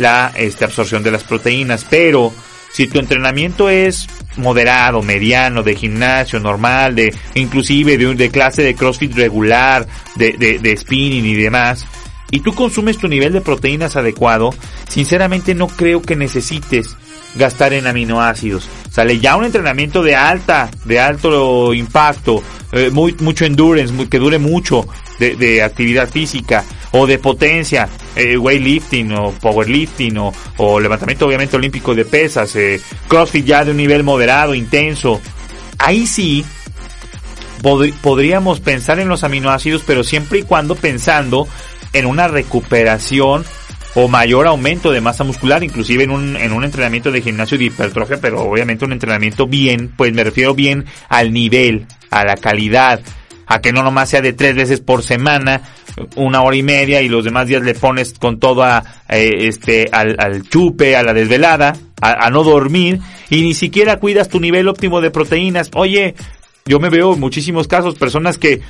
la 0.00 0.32
este, 0.34 0.64
absorción 0.64 1.02
de 1.02 1.12
las 1.12 1.22
proteínas. 1.22 1.86
Pero 1.88 2.32
si 2.72 2.86
tu 2.86 2.98
entrenamiento 2.98 3.68
es 3.68 4.08
moderado, 4.36 5.02
mediano, 5.02 5.62
de 5.62 5.76
gimnasio 5.76 6.40
normal, 6.40 6.94
de 6.94 7.14
inclusive 7.34 7.98
de, 7.98 8.14
de 8.14 8.30
clase 8.30 8.62
de 8.62 8.74
CrossFit 8.74 9.14
regular, 9.14 9.86
de, 10.16 10.76
spinning 10.76 11.26
y 11.26 11.34
demás, 11.34 11.86
y 12.30 12.40
tú 12.40 12.54
consumes 12.54 12.98
tu 12.98 13.08
nivel 13.08 13.32
de 13.32 13.40
proteínas 13.40 13.96
adecuado, 13.96 14.54
sinceramente 14.88 15.54
no 15.54 15.66
creo 15.66 16.00
que 16.00 16.16
necesites 16.16 16.96
gastar 17.34 17.72
en 17.72 17.86
aminoácidos. 17.86 18.68
Sale 18.90 19.18
ya 19.18 19.36
un 19.36 19.44
entrenamiento 19.44 20.02
de 20.02 20.14
alta, 20.14 20.70
de 20.84 21.00
alto 21.00 21.74
impacto, 21.74 22.42
eh, 22.72 22.90
mucho 22.90 23.44
endurance, 23.44 24.08
que 24.08 24.18
dure 24.18 24.38
mucho 24.38 24.86
de, 25.18 25.62
actividad 25.62 26.08
física 26.08 26.64
o 26.92 27.06
de 27.06 27.18
potencia, 27.18 27.88
eh, 28.16 28.36
weightlifting 28.36 29.12
o 29.12 29.32
powerlifting 29.32 30.16
o, 30.18 30.32
o, 30.56 30.80
levantamiento 30.80 31.26
obviamente 31.26 31.56
olímpico 31.56 31.94
de 31.94 32.04
pesas, 32.04 32.54
eh, 32.56 32.80
crossfit 33.08 33.44
ya 33.44 33.64
de 33.64 33.70
un 33.70 33.76
nivel 33.76 34.02
moderado, 34.02 34.54
intenso. 34.54 35.20
Ahí 35.78 36.06
sí 36.06 36.44
podríamos 38.00 38.60
pensar 38.60 39.00
en 39.00 39.08
los 39.08 39.24
aminoácidos, 39.24 39.82
pero 39.86 40.02
siempre 40.02 40.40
y 40.40 40.42
cuando 40.42 40.74
pensando 40.74 41.46
en 41.92 42.06
una 42.06 42.28
recuperación 42.28 43.44
o 43.94 44.08
mayor 44.08 44.46
aumento 44.46 44.92
de 44.92 45.00
masa 45.00 45.24
muscular, 45.24 45.64
inclusive 45.64 46.04
en 46.04 46.10
un, 46.10 46.36
en 46.36 46.52
un 46.52 46.64
entrenamiento 46.64 47.10
de 47.10 47.22
gimnasio 47.22 47.58
de 47.58 47.64
hipertrofia, 47.64 48.20
pero 48.20 48.42
obviamente 48.42 48.84
un 48.84 48.92
entrenamiento 48.92 49.46
bien, 49.46 49.92
pues 49.96 50.12
me 50.12 50.24
refiero 50.24 50.54
bien 50.54 50.86
al 51.08 51.32
nivel, 51.32 51.86
a 52.10 52.24
la 52.24 52.36
calidad, 52.36 53.00
a 53.46 53.60
que 53.60 53.72
no 53.72 53.82
nomás 53.82 54.10
sea 54.10 54.22
de 54.22 54.32
tres 54.32 54.54
veces 54.54 54.80
por 54.80 55.02
semana, 55.02 55.62
una 56.16 56.42
hora 56.42 56.56
y 56.56 56.62
media 56.62 57.02
y 57.02 57.08
los 57.08 57.24
demás 57.24 57.46
días 57.46 57.62
le 57.62 57.74
pones 57.74 58.14
con 58.18 58.38
todo 58.38 58.62
a, 58.62 58.84
eh, 59.08 59.48
este, 59.48 59.88
al, 59.92 60.16
al, 60.18 60.48
chupe, 60.48 60.96
a 60.96 61.02
la 61.02 61.12
desvelada, 61.12 61.76
a, 62.00 62.26
a 62.26 62.30
no 62.30 62.44
dormir 62.44 63.00
y 63.28 63.42
ni 63.42 63.54
siquiera 63.54 63.98
cuidas 63.98 64.28
tu 64.28 64.40
nivel 64.40 64.68
óptimo 64.68 65.00
de 65.00 65.10
proteínas. 65.10 65.70
Oye, 65.74 66.14
yo 66.66 66.78
me 66.78 66.90
veo 66.90 67.14
en 67.14 67.20
muchísimos 67.20 67.66
casos 67.66 67.96
personas 67.96 68.38
que 68.38 68.60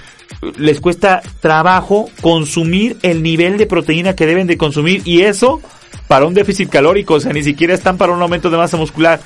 les 0.56 0.80
cuesta 0.80 1.22
trabajo 1.40 2.08
consumir 2.20 2.96
el 3.02 3.22
nivel 3.22 3.58
de 3.58 3.66
proteína 3.66 4.14
que 4.14 4.26
deben 4.26 4.46
de 4.46 4.56
consumir 4.56 5.02
y 5.04 5.22
eso 5.22 5.60
para 6.06 6.24
un 6.24 6.34
déficit 6.34 6.70
calórico, 6.70 7.14
o 7.14 7.20
sea, 7.20 7.32
ni 7.32 7.42
siquiera 7.42 7.74
están 7.74 7.96
para 7.96 8.12
un 8.12 8.22
aumento 8.22 8.50
de 8.50 8.56
masa 8.56 8.76
muscular. 8.76 9.20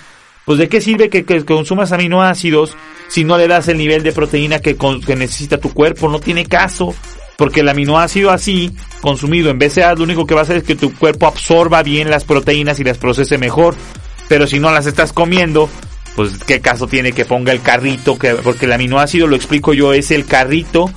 Pues 0.44 0.58
de 0.58 0.68
qué 0.68 0.80
sirve 0.80 1.08
que, 1.08 1.24
consumas 1.44 1.92
aminoácidos 1.92 2.76
si 3.08 3.24
no 3.24 3.38
le 3.38 3.48
das 3.48 3.68
el 3.68 3.78
nivel 3.78 4.02
de 4.02 4.12
proteína 4.12 4.58
que, 4.58 4.76
que 4.76 5.16
necesita 5.16 5.58
tu 5.58 5.72
cuerpo, 5.72 6.08
no 6.08 6.20
tiene 6.20 6.44
caso. 6.44 6.94
Porque 7.36 7.60
el 7.60 7.68
aminoácido 7.68 8.30
así, 8.30 8.72
consumido 9.00 9.50
en 9.50 9.58
BCA, 9.58 9.94
lo 9.94 10.04
único 10.04 10.26
que 10.26 10.34
va 10.34 10.40
a 10.40 10.44
hacer 10.44 10.58
es 10.58 10.62
que 10.62 10.76
tu 10.76 10.94
cuerpo 10.94 11.26
absorba 11.26 11.82
bien 11.82 12.10
las 12.10 12.24
proteínas 12.24 12.78
y 12.80 12.84
las 12.84 12.98
procese 12.98 13.38
mejor. 13.38 13.74
Pero 14.28 14.46
si 14.46 14.60
no 14.60 14.70
las 14.70 14.86
estás 14.86 15.12
comiendo, 15.12 15.68
pues 16.16 16.38
qué 16.46 16.60
caso 16.60 16.86
tiene 16.86 17.12
que 17.12 17.24
ponga 17.24 17.52
el 17.52 17.60
carrito, 17.60 18.18
que, 18.18 18.34
porque 18.34 18.66
el 18.66 18.72
aminoácido, 18.72 19.26
lo 19.26 19.36
explico 19.36 19.74
yo, 19.74 19.92
es 19.92 20.10
el 20.10 20.26
carrito 20.26 20.90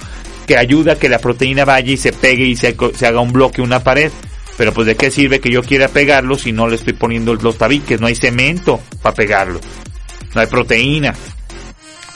que 0.46 0.58
ayuda 0.58 0.94
a 0.94 0.96
que 0.96 1.10
la 1.10 1.20
proteína 1.20 1.66
vaya 1.66 1.92
y 1.92 1.98
se 1.98 2.14
pegue 2.14 2.46
y 2.46 2.56
se, 2.56 2.76
haga 3.06 3.20
un 3.20 3.34
bloque, 3.34 3.62
una 3.62 3.84
pared. 3.84 4.12
Pero 4.58 4.74
pues 4.74 4.88
de 4.88 4.96
qué 4.96 5.12
sirve 5.12 5.40
que 5.40 5.52
yo 5.52 5.62
quiera 5.62 5.88
pegarlo 5.88 6.36
si 6.36 6.52
no 6.52 6.68
le 6.68 6.78
estoy 6.78 6.94
poniendo 6.94 7.36
los 7.36 7.58
tabiques, 7.58 8.02
no 8.02 8.08
hay 8.08 8.16
cemento 8.16 8.80
para 9.04 9.14
pegarlo, 9.14 9.60
no 10.34 10.42
hay 10.42 10.48
proteína. 10.48 11.14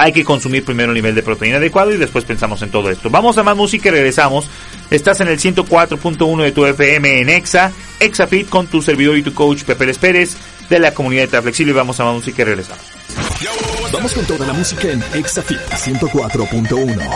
Hay 0.01 0.13
que 0.13 0.25
consumir 0.25 0.65
primero 0.65 0.89
el 0.89 0.95
nivel 0.95 1.13
de 1.13 1.21
proteína 1.21 1.57
adecuado 1.57 1.91
y 1.91 1.97
después 1.97 2.25
pensamos 2.25 2.59
en 2.63 2.71
todo 2.71 2.89
esto. 2.89 3.11
Vamos 3.11 3.37
a 3.37 3.43
más 3.43 3.55
música 3.55 3.89
y 3.89 3.91
regresamos. 3.91 4.49
Estás 4.89 5.21
en 5.21 5.27
el 5.27 5.37
104.1 5.37 6.41
de 6.41 6.51
tu 6.51 6.65
FM 6.65 7.19
en 7.19 7.29
Exa, 7.29 7.71
ExaFit 7.99 8.49
con 8.49 8.65
tu 8.65 8.81
servidor 8.81 9.15
y 9.15 9.21
tu 9.21 9.31
coach 9.35 9.61
Pepe 9.61 9.85
Les 9.85 9.99
Pérez 9.99 10.37
de 10.71 10.79
la 10.79 10.91
comunidad 10.95 11.29
de 11.29 11.39
Flexible. 11.43 11.73
Vamos 11.73 11.99
a 11.99 12.05
más 12.05 12.15
música 12.15 12.41
y 12.41 12.45
regresamos. 12.45 12.83
Vamos 13.93 14.13
con 14.13 14.25
toda 14.25 14.47
la 14.47 14.53
música 14.53 14.87
en 14.87 15.03
ExaFit 15.13 15.59
104.1. 15.69 17.09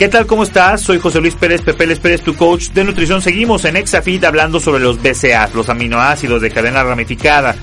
¿Qué 0.00 0.08
tal? 0.08 0.26
¿Cómo 0.26 0.42
estás? 0.42 0.80
Soy 0.80 0.98
José 0.98 1.20
Luis 1.20 1.36
Pérez, 1.36 1.62
Pepe 1.62 1.86
Les 1.86 2.00
Pérez, 2.00 2.22
tu 2.22 2.34
coach 2.34 2.70
de 2.70 2.82
nutrición. 2.82 3.22
Seguimos 3.22 3.64
en 3.66 3.76
ExaFit 3.76 4.24
hablando 4.24 4.58
sobre 4.58 4.82
los 4.82 5.00
BCAAs, 5.00 5.54
los 5.54 5.68
aminoácidos 5.68 6.42
de 6.42 6.50
cadena 6.50 6.82
ramificada. 6.82 7.54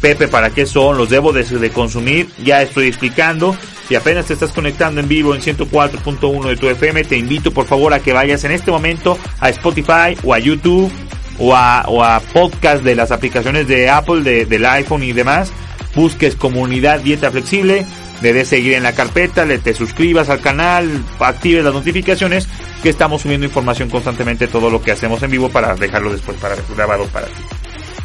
Pepe, 0.00 0.28
¿para 0.28 0.50
qué 0.50 0.64
son? 0.64 0.96
¿Los 0.96 1.10
debo 1.10 1.32
de, 1.32 1.44
de 1.44 1.70
consumir? 1.70 2.28
Ya 2.42 2.62
estoy 2.62 2.86
explicando. 2.86 3.56
Si 3.88 3.94
apenas 3.96 4.26
te 4.26 4.34
estás 4.34 4.52
conectando 4.52 5.00
en 5.00 5.08
vivo 5.08 5.34
en 5.34 5.42
104.1 5.42 6.48
de 6.48 6.56
tu 6.56 6.68
FM, 6.68 7.04
te 7.04 7.18
invito 7.18 7.50
por 7.52 7.66
favor 7.66 7.92
a 7.92 8.00
que 8.00 8.12
vayas 8.12 8.44
en 8.44 8.52
este 8.52 8.70
momento 8.70 9.18
a 9.40 9.50
Spotify 9.50 10.16
o 10.22 10.32
a 10.32 10.38
YouTube 10.38 10.90
o 11.38 11.54
a, 11.54 11.84
o 11.88 12.02
a 12.02 12.20
podcast 12.20 12.82
de 12.82 12.94
las 12.94 13.10
aplicaciones 13.10 13.66
de 13.66 13.90
Apple, 13.90 14.22
de, 14.22 14.46
del 14.46 14.64
iPhone 14.64 15.02
y 15.02 15.12
demás. 15.12 15.52
Busques 15.94 16.36
comunidad 16.36 17.00
dieta 17.00 17.30
flexible, 17.30 17.84
le 18.22 18.32
des 18.32 18.48
seguir 18.48 18.74
en 18.74 18.84
la 18.84 18.92
carpeta, 18.92 19.44
le 19.44 19.58
te 19.58 19.74
suscribas 19.74 20.28
al 20.28 20.40
canal, 20.40 20.88
actives 21.18 21.64
las 21.64 21.74
notificaciones, 21.74 22.46
que 22.82 22.90
estamos 22.90 23.22
subiendo 23.22 23.46
información 23.46 23.90
constantemente 23.90 24.46
todo 24.46 24.70
lo 24.70 24.80
que 24.80 24.92
hacemos 24.92 25.22
en 25.22 25.32
vivo 25.32 25.48
para 25.48 25.74
dejarlo 25.74 26.12
después 26.12 26.38
para 26.38 26.54
grabado 26.74 27.06
para 27.06 27.26
ti. 27.26 27.42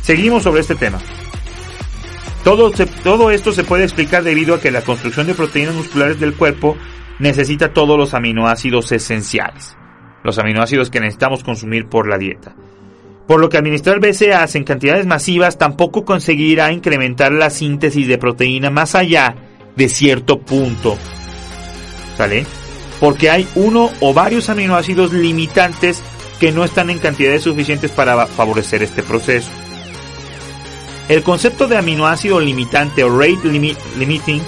Seguimos 0.02 0.44
sobre 0.44 0.62
este 0.62 0.76
tema. 0.76 1.00
Todo, 2.46 3.32
esto 3.32 3.52
se 3.54 3.64
puede 3.64 3.86
explicar 3.86 4.24
debido 4.24 4.54
a 4.54 4.62
que 4.62 4.70
la 4.70 4.84
construcción 4.84 5.26
de 5.26 5.34
proteínas 5.34 5.74
musculares 5.74 6.20
del 6.20 6.36
cuerpo 6.36 6.78
necesita 7.18 7.74
todos 7.74 7.98
los 7.98 8.14
aminoácidos 8.14 8.92
esenciales, 8.92 9.76
los 10.24 10.38
aminoácidos 10.38 10.92
que 10.92 11.00
necesitamos 11.00 11.44
consumir 11.44 11.88
por 11.88 12.08
la 12.08 12.20
dieta. 12.20 12.56
Por 13.28 13.40
lo 13.40 13.50
que 13.50 13.58
administrar 13.58 14.00
BCAAs 14.00 14.54
en 14.54 14.64
cantidades 14.64 15.08
masivas 15.08 15.58
tampoco 15.58 16.06
conseguirá 16.06 16.72
incrementar 16.72 17.32
la 17.32 17.50
síntesis 17.50 18.08
de 18.08 18.20
proteína 18.20 18.70
más 18.70 18.94
allá 18.94 19.36
de 19.76 19.90
cierto 19.90 20.38
punto. 20.38 21.00
¿Sale? 22.16 22.46
Porque 23.00 23.32
hay 23.32 23.48
uno 23.56 23.90
o 24.02 24.14
varios 24.14 24.52
aminoácidos 24.52 25.14
limitantes 25.14 26.04
que 26.40 26.52
no 26.52 26.64
están 26.64 26.92
en 26.92 27.00
cantidades 27.00 27.42
suficientes 27.42 27.90
para 27.90 28.28
favorecer 28.28 28.84
este 28.84 29.02
proceso. 29.02 29.50
El 31.08 31.22
concepto 31.22 31.68
de 31.68 31.78
aminoácido 31.78 32.40
limitante 32.40 33.04
o 33.04 33.16
rate 33.16 33.48
limiting 33.98 34.42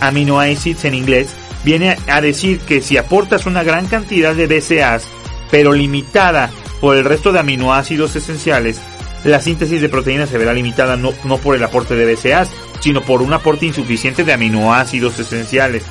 amino 0.00 0.40
acids 0.40 0.84
en 0.84 0.94
inglés 0.94 1.28
viene 1.64 1.96
a 2.06 2.20
decir 2.20 2.60
que 2.60 2.80
si 2.80 2.96
aportas 2.96 3.46
una 3.46 3.64
gran 3.64 3.86
cantidad 3.86 4.34
de 4.34 4.46
BCAAs, 4.46 5.04
pero 5.50 5.72
limitada 5.72 6.50
por 6.80 6.96
el 6.96 7.04
resto 7.04 7.32
de 7.32 7.40
aminoácidos 7.40 8.14
esenciales, 8.14 8.80
la 9.24 9.40
síntesis 9.40 9.80
de 9.80 9.88
proteínas 9.88 10.28
se 10.28 10.38
verá 10.38 10.52
limitada 10.52 10.96
no, 10.96 11.12
no 11.24 11.38
por 11.38 11.56
el 11.56 11.64
aporte 11.64 11.96
de 11.96 12.14
BCAAs, 12.14 12.50
sino 12.80 13.02
por 13.02 13.20
un 13.20 13.32
aporte 13.32 13.66
insuficiente 13.66 14.22
de 14.22 14.32
aminoácidos 14.32 15.18
esenciales. 15.18 15.82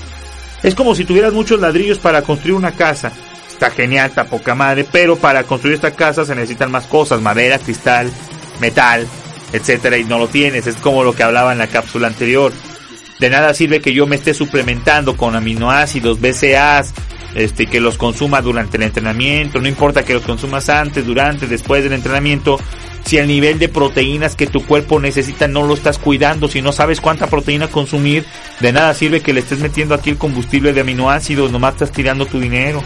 Es 0.64 0.76
como 0.76 0.96
si 0.96 1.04
tuvieras 1.04 1.34
muchos 1.34 1.60
ladrillos 1.60 2.00
para 2.00 2.22
construir 2.22 2.56
una 2.56 2.72
casa. 2.72 3.12
Está 3.52 3.70
genial, 3.70 4.10
está 4.10 4.26
poca 4.26 4.56
madre, 4.56 4.86
pero 4.90 5.18
para 5.18 5.44
construir 5.44 5.76
esta 5.76 5.92
casa 5.92 6.26
se 6.26 6.36
necesitan 6.36 6.72
más 6.72 6.86
cosas, 6.86 7.22
madera, 7.22 7.60
cristal, 7.60 8.10
metal, 8.62 9.08
etcétera, 9.56 9.98
y 9.98 10.04
no 10.04 10.18
lo 10.18 10.28
tienes. 10.28 10.68
Es 10.68 10.76
como 10.76 11.04
lo 11.04 11.14
que 11.14 11.24
hablaba 11.24 11.52
en 11.52 11.58
la 11.58 11.68
cápsula 11.68 12.08
anterior. 12.08 12.52
De 13.20 13.30
nada 13.30 13.54
sirve 13.54 13.82
que 13.82 13.94
yo 13.94 14.08
me 14.08 14.18
esté 14.18 14.34
suplementando 14.34 15.16
con 15.16 15.36
aminoácidos, 15.36 16.20
BCAAs, 16.20 16.94
este, 17.36 17.66
que 17.68 17.82
los 17.82 17.98
consuma 17.98 18.42
durante 18.42 18.78
el 18.78 18.84
entrenamiento, 18.84 19.60
no 19.62 19.68
importa 19.68 20.04
que 20.04 20.14
los 20.14 20.24
consumas 20.24 20.70
antes, 20.70 21.06
durante, 21.06 21.48
después 21.48 21.84
del 21.84 21.94
entrenamiento, 21.94 22.58
si 23.06 23.18
el 23.18 23.28
nivel 23.28 23.60
de 23.60 23.70
proteínas 23.70 24.36
que 24.36 24.48
tu 24.48 24.66
cuerpo 24.66 25.00
necesita 25.00 25.48
no 25.48 25.64
lo 25.64 25.74
estás 25.74 25.98
cuidando, 26.00 26.48
si 26.48 26.62
no 26.62 26.72
sabes 26.72 27.02
cuánta 27.02 27.28
proteína 27.28 27.68
consumir, 27.68 28.26
de 28.62 28.72
nada 28.72 28.94
sirve 28.94 29.22
que 29.22 29.34
le 29.34 29.42
estés 29.42 29.60
metiendo 29.60 29.94
aquí 29.94 30.10
el 30.10 30.18
combustible 30.18 30.74
de 30.74 30.82
aminoácidos, 30.82 31.52
nomás 31.52 31.74
estás 31.74 31.92
tirando 31.92 32.26
tu 32.26 32.40
dinero. 32.40 32.82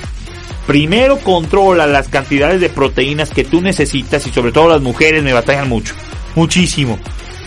primero 0.65 1.17
controla 1.19 1.88
las 1.88 2.09
cantidades 2.09 2.59
de 2.59 2.69
proteínas 2.69 3.29
que 3.29 3.43
tú 3.43 3.61
necesitas 3.61 4.25
y 4.27 4.31
sobre 4.31 4.51
todo 4.51 4.69
las 4.69 4.81
mujeres 4.81 5.23
me 5.23 5.33
batallan 5.33 5.69
mucho, 5.69 5.95
muchísimo. 6.39 6.98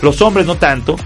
Los 0.02 0.20
hombres 0.20 0.44
no 0.44 0.56
tanto. 0.56 0.96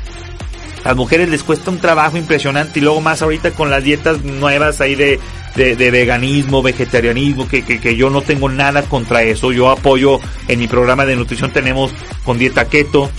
Las 0.85 0.97
mujeres 0.97 1.29
les 1.29 1.43
cuesta 1.43 1.71
un 1.71 1.79
trabajo 1.79 2.17
impresionante 2.17 2.79
y 2.79 2.83
luego 2.83 3.01
más 3.01 3.23
ahorita 3.23 3.53
con 3.53 3.71
las 3.71 3.83
dietas 3.83 4.23
nuevas 4.23 4.81
ahí 4.81 4.95
de, 4.95 5.21
de, 5.55 5.91
veganismo, 5.91 6.63
vegetarianismo, 6.63 7.49
que, 7.49 7.63
que, 7.65 7.97
yo 7.97 8.11
no 8.11 8.23
tengo 8.23 8.49
nada 8.49 8.83
contra 8.83 9.23
eso. 9.23 9.53
Yo 9.53 9.71
apoyo 9.71 10.21
en 10.49 10.59
mi 10.59 10.69
programa 10.69 11.05
de 11.07 11.17
nutrición 11.17 11.53
tenemos 11.53 11.93
con 12.25 12.39
dieta 12.39 12.69
keto, 12.69 13.11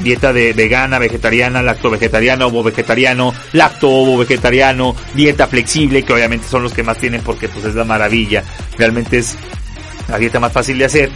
dieta 0.00 0.32
de 0.32 0.52
vegana, 0.52 0.98
vegetariana, 0.98 1.62
lacto 1.62 1.90
vegetariano, 1.90 2.46
ovo 2.46 2.62
vegetariano, 2.62 3.34
lacto 3.52 3.90
ovo 3.90 4.18
vegetariano, 4.18 4.94
dieta 5.14 5.46
flexible, 5.46 6.04
que 6.04 6.12
obviamente 6.12 6.46
son 6.48 6.62
los 6.62 6.72
que 6.72 6.82
más 6.82 6.98
tienen 6.98 7.22
porque 7.22 7.48
pues 7.48 7.64
es 7.66 7.74
la 7.74 7.84
maravilla. 7.84 8.44
Realmente 8.78 9.18
es 9.18 9.36
la 10.08 10.18
dieta 10.18 10.40
más 10.40 10.52
fácil 10.52 10.78
de 10.78 10.84
hacer. 10.86 11.10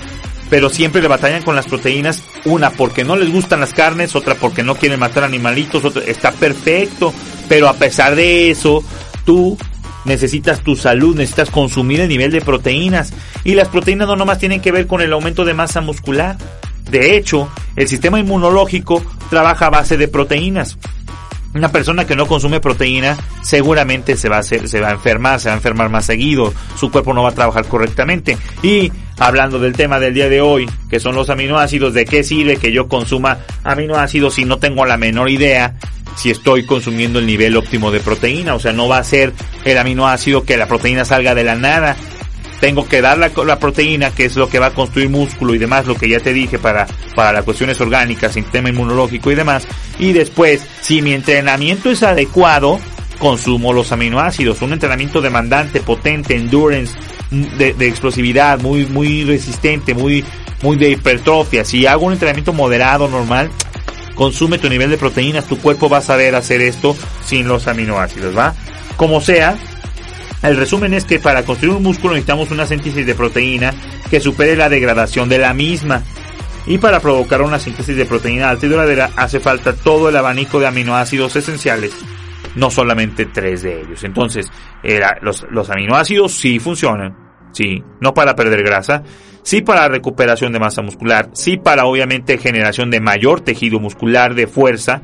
Pero 0.51 0.71
siempre 0.71 1.03
le 1.03 1.09
batallan 1.09 1.43
con 1.43 1.57
las 1.57 1.67
proteínas, 1.67 2.23
una 2.45 2.71
porque 2.71 3.05
no 3.05 3.17
les 3.17 3.31
gustan 3.31 3.61
las 3.61 3.75
carnes, 3.75 4.17
otra 4.17 4.35
porque 4.35 4.63
no 4.63 4.77
quieren 4.77 5.01
matar 5.01 5.25
animalitos, 5.25 5.85
otra, 5.85 6.03
está 6.05 6.33
perfecto, 6.33 7.13
pero 7.49 7.69
a 7.69 7.75
pesar 7.75 8.17
de 8.17 8.51
eso, 8.51 8.83
tú 9.25 9.59
necesitas 10.05 10.61
tu 10.61 10.75
salud, 10.75 11.17
necesitas 11.17 11.51
consumir 11.51 12.01
el 12.01 12.09
nivel 12.09 12.31
de 12.31 12.41
proteínas. 12.41 13.13
Y 13.45 13.55
las 13.55 13.69
proteínas 13.69 14.09
no 14.09 14.17
nomás 14.17 14.39
tienen 14.39 14.61
que 14.61 14.73
ver 14.73 14.87
con 14.87 15.03
el 15.03 15.13
aumento 15.13 15.45
de 15.45 15.55
masa 15.55 15.81
muscular, 15.81 16.37
de 16.91 17.17
hecho, 17.17 17.49
el 17.77 17.87
sistema 17.87 18.19
inmunológico 18.19 19.03
trabaja 19.29 19.67
a 19.67 19.71
base 19.71 19.97
de 19.97 20.09
proteínas. 20.09 20.79
Una 21.55 21.73
persona 21.73 22.07
que 22.07 22.15
no 22.15 22.27
consume 22.27 22.61
proteína 22.61 23.17
seguramente 23.43 24.17
se 24.17 24.29
va 24.29 24.39
a 24.39 24.43
se 24.43 24.81
va 24.81 24.89
a 24.89 24.93
enfermar, 24.93 25.41
se 25.41 25.49
va 25.49 25.55
a 25.55 25.57
enfermar 25.57 25.89
más 25.89 26.05
seguido, 26.05 26.53
su 26.77 26.91
cuerpo 26.91 27.15
no 27.15 27.23
va 27.23 27.31
a 27.31 27.35
trabajar 27.35 27.67
correctamente. 27.67 28.37
Y 28.63 28.93
hablando 29.19 29.59
del 29.59 29.73
tema 29.73 29.99
del 29.99 30.15
día 30.15 30.29
de 30.29 30.41
hoy, 30.41 30.69
que 30.91 31.01
son 31.01 31.15
los 31.15 31.31
aminoácidos, 31.31 31.95
¿de 31.95 32.05
qué 32.05 32.23
sirve 32.23 32.59
que 32.59 32.73
yo 32.73 32.87
consuma 32.87 33.39
aminoácidos 33.65 34.35
si 34.35 34.45
no 34.45 34.59
tengo 34.59 34.85
la 34.85 34.97
menor 34.97 35.31
idea 35.31 35.77
si 36.17 36.31
estoy 36.31 36.67
consumiendo 36.67 37.19
el 37.19 37.27
nivel 37.27 37.57
óptimo 37.57 37.91
de 37.91 38.01
proteína? 38.01 38.55
O 38.55 38.61
sea, 38.61 38.73
no 38.73 38.87
va 38.87 38.99
a 38.99 39.05
ser 39.05 39.33
el 39.65 39.79
aminoácido 39.79 40.45
que 40.45 40.57
la 40.57 40.69
proteína 40.69 41.05
salga 41.05 41.35
de 41.35 41.45
la 41.45 41.55
nada, 41.55 41.97
tengo 42.61 42.89
que 42.89 43.01
dar 43.01 43.19
la, 43.19 43.59
proteína, 43.59 44.11
que 44.11 44.25
es 44.25 44.37
lo 44.37 44.49
que 44.49 44.59
va 44.59 44.67
a 44.67 44.75
construir 44.75 45.09
músculo 45.09 45.55
y 45.55 45.59
demás, 45.59 45.87
lo 45.87 45.95
que 45.95 46.09
ya 46.09 46.21
te 46.21 46.33
dije 46.33 46.59
para, 46.59 46.87
para 47.15 47.33
las 47.33 47.45
cuestiones 47.45 47.81
orgánicas, 47.81 48.33
sistema 48.33 48.69
inmunológico 48.69 49.31
y 49.31 49.35
demás. 49.35 49.67
Y 49.99 50.13
después, 50.13 50.63
si 50.81 51.03
mi 51.03 51.13
entrenamiento 51.13 51.91
es 51.91 52.03
adecuado, 52.03 52.79
consumo 53.19 53.73
los 53.73 53.93
aminoácidos. 53.93 54.63
Un 54.63 54.73
entrenamiento 54.73 55.21
demandante, 55.21 55.81
potente, 55.81 56.35
endurance, 56.35 56.95
mm, 57.31 57.43
de, 57.57 57.75
de 57.75 57.89
explosividad, 57.89 58.61
muy, 58.61 58.87
muy 58.87 59.25
resistente, 59.25 59.95
muy, 59.95 60.25
muy 60.63 60.77
de 60.77 60.91
hipertrofia. 60.91 61.65
Si 61.65 61.87
hago 61.87 62.07
un 62.07 62.13
entrenamiento 62.13 62.53
moderado, 62.53 63.09
normal, 63.09 63.51
consume 64.15 64.59
tu 64.59 64.69
nivel 64.69 64.91
de 64.91 64.99
proteínas, 64.99 65.47
tu 65.47 65.59
cuerpo 65.59 65.89
va 65.89 65.99
a 65.99 66.03
saber 66.03 66.35
hacer 66.35 66.61
esto 66.61 66.97
sin 67.25 67.47
los 67.47 67.69
aminoácidos, 67.69 68.37
¿va? 68.37 68.55
Como 68.97 69.21
sea, 69.21 69.57
el 70.43 70.57
resumen 70.57 70.95
es 70.95 71.05
que 71.05 71.19
para 71.19 71.45
construir 71.45 71.75
un 71.75 71.83
músculo 71.83 72.15
necesitamos 72.15 72.51
una 72.51 72.67
síntesis 72.67 73.05
de 73.05 73.15
proteína 73.15 73.75
que 74.11 74.21
supere 74.21 74.57
la 74.57 74.69
degradación 74.69 75.29
de 75.29 75.39
la 75.39 75.53
misma. 75.53 76.03
Y 76.67 76.79
para 76.79 77.01
provocar 77.01 77.43
una 77.43 77.59
síntesis 77.59 77.97
de 77.97 78.05
proteína 78.05 78.51
alta 78.51 78.67
y 78.67 78.69
duradera 78.69 79.11
hace 79.17 79.41
falta 79.41 79.75
todo 79.75 80.09
el 80.11 80.17
abanico 80.17 80.61
de 80.61 80.67
aminoácidos 80.67 81.35
esenciales, 81.35 81.93
no 82.55 82.71
solamente 82.71 83.27
tres 83.27 83.63
de 83.63 83.81
ellos. 83.81 84.05
Entonces, 84.05 84.51
los, 85.23 85.47
los 85.51 85.71
aminoácidos 85.71 86.33
sí 86.35 86.59
funcionan, 86.59 87.17
sí, 87.53 87.83
no 88.01 88.13
para 88.13 88.37
perder 88.37 88.63
grasa, 88.63 89.03
sí 89.43 89.63
para 89.63 89.89
recuperación 89.89 90.53
de 90.53 90.61
masa 90.61 90.83
muscular, 90.83 91.31
sí 91.33 91.57
para 91.57 91.87
obviamente 91.87 92.37
generación 92.37 92.91
de 92.91 93.01
mayor 93.01 93.41
tejido 93.41 93.81
muscular, 93.81 94.35
de 94.35 94.47
fuerza, 94.47 95.01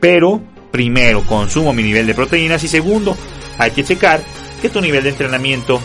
pero 0.00 0.40
primero 0.70 1.22
consumo 1.22 1.72
mi 1.72 1.82
nivel 1.82 2.06
de 2.06 2.14
proteínas 2.14 2.62
y 2.62 2.68
segundo, 2.68 3.16
hay 3.58 3.72
que 3.72 3.82
checar 3.82 4.20
que 4.58 4.68
tu 4.68 4.80
nivel 4.80 5.04
de 5.04 5.10
entrenamiento, 5.10 5.80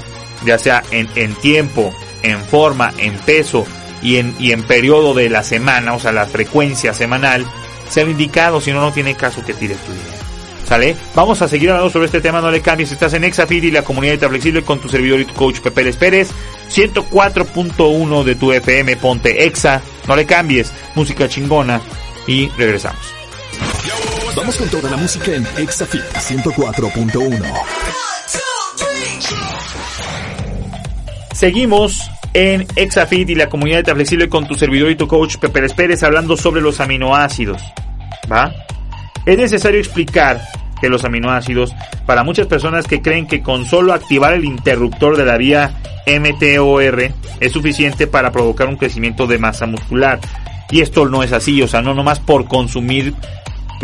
ya 0.45 0.57
sea 0.57 0.83
en, 0.91 1.09
en 1.15 1.35
tiempo, 1.35 1.93
en 2.21 2.43
forma, 2.45 2.93
en 2.97 3.13
peso 3.17 3.65
y 4.01 4.17
en, 4.17 4.35
y 4.39 4.51
en 4.51 4.63
periodo 4.63 5.13
de 5.13 5.29
la 5.29 5.43
semana, 5.43 5.93
o 5.93 5.99
sea, 5.99 6.11
la 6.11 6.25
frecuencia 6.25 6.93
semanal, 6.93 7.45
sea 7.89 8.03
indicado, 8.03 8.59
si 8.59 8.71
no, 8.71 8.81
no 8.81 8.91
tiene 8.91 9.15
caso 9.15 9.43
que 9.45 9.53
tires 9.53 9.77
tu 9.79 9.91
dinero. 9.91 10.23
¿Sale? 10.67 10.95
Vamos 11.13 11.41
a 11.41 11.47
seguir 11.47 11.69
hablando 11.69 11.89
sobre 11.89 12.05
este 12.05 12.21
tema, 12.21 12.39
no 12.39 12.49
le 12.49 12.61
cambies, 12.61 12.91
estás 12.91 13.13
en 13.13 13.25
Exafit 13.25 13.65
y 13.65 13.71
la 13.71 13.83
comunidad 13.83 14.17
de 14.17 14.29
Flexible 14.29 14.63
con 14.63 14.79
tu 14.79 14.87
servidor 14.87 15.19
y 15.19 15.25
tu 15.25 15.33
coach 15.33 15.59
Pepe 15.59 15.83
Les 15.83 15.97
Pérez, 15.97 16.29
104.1 16.69 18.23
de 18.23 18.35
tu 18.35 18.51
FM, 18.51 18.95
ponte 18.95 19.45
Exa, 19.45 19.81
no 20.07 20.15
le 20.15 20.25
cambies, 20.25 20.71
música 20.95 21.27
chingona 21.27 21.81
y 22.27 22.47
regresamos. 22.57 23.01
Vamos 24.35 24.55
con 24.55 24.69
toda 24.69 24.89
la 24.89 24.97
música 24.97 25.31
en 25.31 25.45
Exafit 25.57 26.01
104.1. 26.01 27.43
Seguimos 31.33 32.09
en 32.33 32.65
Exafit 32.75 33.29
y 33.29 33.35
la 33.35 33.49
comunidad 33.49 33.83
de 33.83 33.93
Flexible 33.93 34.29
con 34.29 34.47
tu 34.47 34.55
servidor 34.55 34.91
y 34.91 34.95
tu 34.95 35.07
coach 35.07 35.37
Pepe 35.37 35.67
Pérez 35.69 36.03
hablando 36.03 36.37
sobre 36.37 36.61
los 36.61 36.79
aminoácidos. 36.79 37.61
¿Va? 38.31 38.53
Es 39.25 39.37
necesario 39.37 39.79
explicar 39.79 40.41
que 40.81 40.89
los 40.89 41.05
aminoácidos, 41.05 41.73
para 42.05 42.23
muchas 42.23 42.47
personas 42.47 42.87
que 42.87 43.01
creen 43.01 43.27
que 43.27 43.41
con 43.41 43.65
solo 43.65 43.93
activar 43.93 44.33
el 44.33 44.45
interruptor 44.45 45.15
de 45.15 45.25
la 45.25 45.37
vía 45.37 45.75
MTOR 46.05 47.13
es 47.39 47.51
suficiente 47.51 48.07
para 48.07 48.31
provocar 48.31 48.67
un 48.67 48.75
crecimiento 48.75 49.27
de 49.27 49.37
masa 49.37 49.65
muscular. 49.65 50.19
Y 50.71 50.81
esto 50.81 51.07
no 51.07 51.23
es 51.23 51.31
así, 51.31 51.61
o 51.61 51.67
sea, 51.67 51.81
no 51.81 51.93
nomás 51.93 52.19
por 52.19 52.47
consumir 52.47 53.13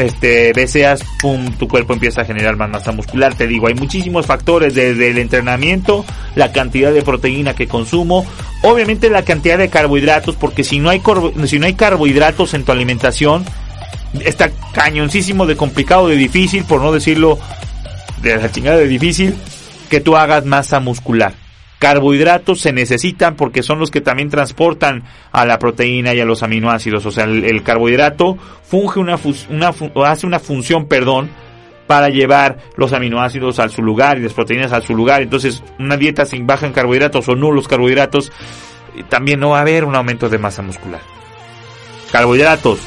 este, 0.01 0.53
deseas, 0.53 1.03
pum, 1.21 1.51
tu 1.57 1.67
cuerpo 1.67 1.93
empieza 1.93 2.21
a 2.21 2.25
generar 2.25 2.55
más 2.55 2.69
masa 2.69 2.91
muscular. 2.91 3.35
Te 3.35 3.47
digo, 3.47 3.67
hay 3.67 3.73
muchísimos 3.73 4.25
factores, 4.25 4.75
desde 4.75 5.09
el 5.09 5.17
entrenamiento, 5.17 6.05
la 6.35 6.51
cantidad 6.51 6.91
de 6.91 7.01
proteína 7.01 7.53
que 7.55 7.67
consumo, 7.67 8.25
obviamente 8.63 9.09
la 9.09 9.23
cantidad 9.23 9.57
de 9.57 9.69
carbohidratos, 9.69 10.35
porque 10.35 10.63
si 10.63 10.79
no 10.79 10.89
hay, 10.89 11.01
si 11.45 11.59
no 11.59 11.65
hay 11.65 11.73
carbohidratos 11.73 12.53
en 12.53 12.63
tu 12.63 12.71
alimentación, 12.71 13.45
está 14.23 14.49
cañoncísimo 14.73 15.45
de 15.45 15.55
complicado, 15.55 16.07
de 16.07 16.15
difícil, 16.15 16.63
por 16.63 16.81
no 16.81 16.91
decirlo 16.91 17.39
de 18.21 18.35
la 18.35 18.51
chingada 18.51 18.77
de 18.77 18.87
difícil, 18.87 19.35
que 19.89 19.99
tú 19.99 20.15
hagas 20.15 20.45
masa 20.45 20.79
muscular. 20.79 21.33
Carbohidratos 21.79 22.59
se 22.59 22.73
necesitan 22.73 23.35
porque 23.35 23.63
son 23.63 23.79
los 23.79 23.89
que 23.89 24.01
también 24.01 24.29
transportan 24.29 25.03
a 25.31 25.45
la 25.45 25.59
proteína 25.59 26.13
y 26.13 26.19
a 26.19 26.25
los 26.25 26.43
aminoácidos. 26.43 27.05
O 27.05 27.11
sea, 27.11 27.23
el, 27.23 27.63
carbohidrato 27.63 28.37
funge 28.63 28.99
una, 28.99 29.17
una 29.49 29.73
hace 30.05 30.27
una 30.27 30.39
función, 30.39 30.87
perdón, 30.87 31.29
para 31.87 32.09
llevar 32.09 32.57
los 32.75 32.91
aminoácidos 32.91 33.59
a 33.59 33.69
su 33.69 33.81
lugar 33.81 34.17
y 34.17 34.23
las 34.23 34.33
proteínas 34.33 34.73
a 34.73 34.81
su 34.81 34.93
lugar. 34.93 35.21
Entonces, 35.21 35.63
una 35.79 35.95
dieta 35.95 36.25
sin 36.25 36.45
baja 36.45 36.67
en 36.67 36.73
carbohidratos 36.73 37.29
o 37.29 37.35
nulos 37.35 37.69
carbohidratos, 37.69 38.29
eh, 38.97 39.03
también 39.07 39.39
no 39.39 39.51
va 39.51 39.59
a 39.59 39.61
haber 39.61 39.85
un 39.85 39.95
aumento 39.95 40.27
de 40.27 40.37
masa 40.37 40.61
muscular. 40.61 41.01
Carbohidratos, 42.11 42.79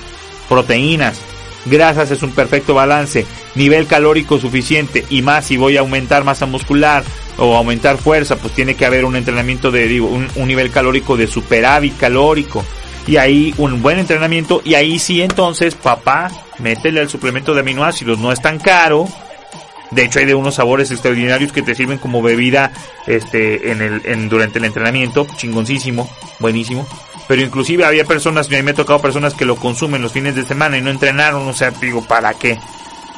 proteínas, 0.50 1.18
grasas 1.64 2.10
es 2.10 2.22
un 2.22 2.32
perfecto 2.32 2.74
balance, 2.74 3.24
nivel 3.54 3.86
calórico 3.86 4.38
suficiente 4.38 5.04
y 5.08 5.22
más 5.22 5.46
si 5.46 5.56
voy 5.56 5.78
a 5.78 5.80
aumentar 5.80 6.24
masa 6.24 6.44
muscular 6.44 7.02
o 7.38 7.56
aumentar 7.56 7.98
fuerza, 7.98 8.36
pues 8.36 8.54
tiene 8.54 8.74
que 8.74 8.86
haber 8.86 9.04
un 9.04 9.16
entrenamiento 9.16 9.70
de, 9.70 9.86
digo, 9.86 10.06
un, 10.08 10.46
nivel 10.46 10.70
calórico 10.70 11.16
de 11.16 11.26
superávit 11.26 11.96
calórico. 11.96 12.64
Y 13.06 13.16
ahí 13.16 13.52
un 13.58 13.82
buen 13.82 13.98
entrenamiento 13.98 14.62
y 14.64 14.74
ahí 14.74 14.98
sí 14.98 15.22
entonces, 15.22 15.74
papá, 15.74 16.30
métele 16.58 17.00
al 17.00 17.08
suplemento 17.08 17.52
de 17.52 17.60
aminoácidos, 17.60 18.18
no 18.18 18.30
es 18.30 18.40
tan 18.40 18.58
caro. 18.58 19.08
De 19.90 20.04
hecho 20.04 20.20
hay 20.20 20.24
de 20.24 20.34
unos 20.34 20.54
sabores 20.54 20.90
extraordinarios 20.90 21.52
que 21.52 21.62
te 21.62 21.74
sirven 21.74 21.98
como 21.98 22.22
bebida 22.22 22.72
este 23.06 23.72
en 23.72 23.82
el 23.82 24.02
en, 24.04 24.28
durante 24.28 24.58
el 24.58 24.64
entrenamiento, 24.64 25.26
chingoncísimo, 25.36 26.08
buenísimo 26.38 26.86
pero 27.28 27.42
inclusive 27.42 27.84
había 27.84 28.04
personas, 28.04 28.50
me 28.50 28.58
ha 28.58 28.74
tocado 28.74 29.00
personas 29.00 29.34
que 29.34 29.44
lo 29.44 29.56
consumen 29.56 30.02
los 30.02 30.12
fines 30.12 30.34
de 30.34 30.44
semana 30.44 30.76
y 30.76 30.82
no 30.82 30.90
entrenaron, 30.90 31.46
o 31.48 31.52
sea, 31.54 31.70
digo, 31.70 32.02
¿para 32.04 32.34
qué? 32.34 32.58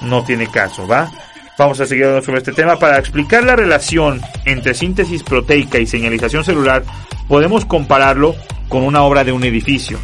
No 0.02 0.24
tiene 0.24 0.46
caso, 0.46 0.86
¿va? 0.86 1.10
Vamos 1.56 1.80
a 1.80 1.86
seguir 1.86 2.06
sobre 2.24 2.38
este 2.38 2.52
tema. 2.52 2.76
Para 2.78 2.98
explicar 2.98 3.44
la 3.44 3.56
relación 3.56 4.20
entre 4.44 4.74
síntesis 4.74 5.22
proteica 5.22 5.78
y 5.78 5.86
señalización 5.86 6.44
celular, 6.44 6.84
podemos 7.28 7.64
compararlo 7.64 8.34
con 8.68 8.82
una 8.82 9.02
obra 9.02 9.24
de 9.24 9.32
un 9.32 9.44
edificio. 9.44 9.98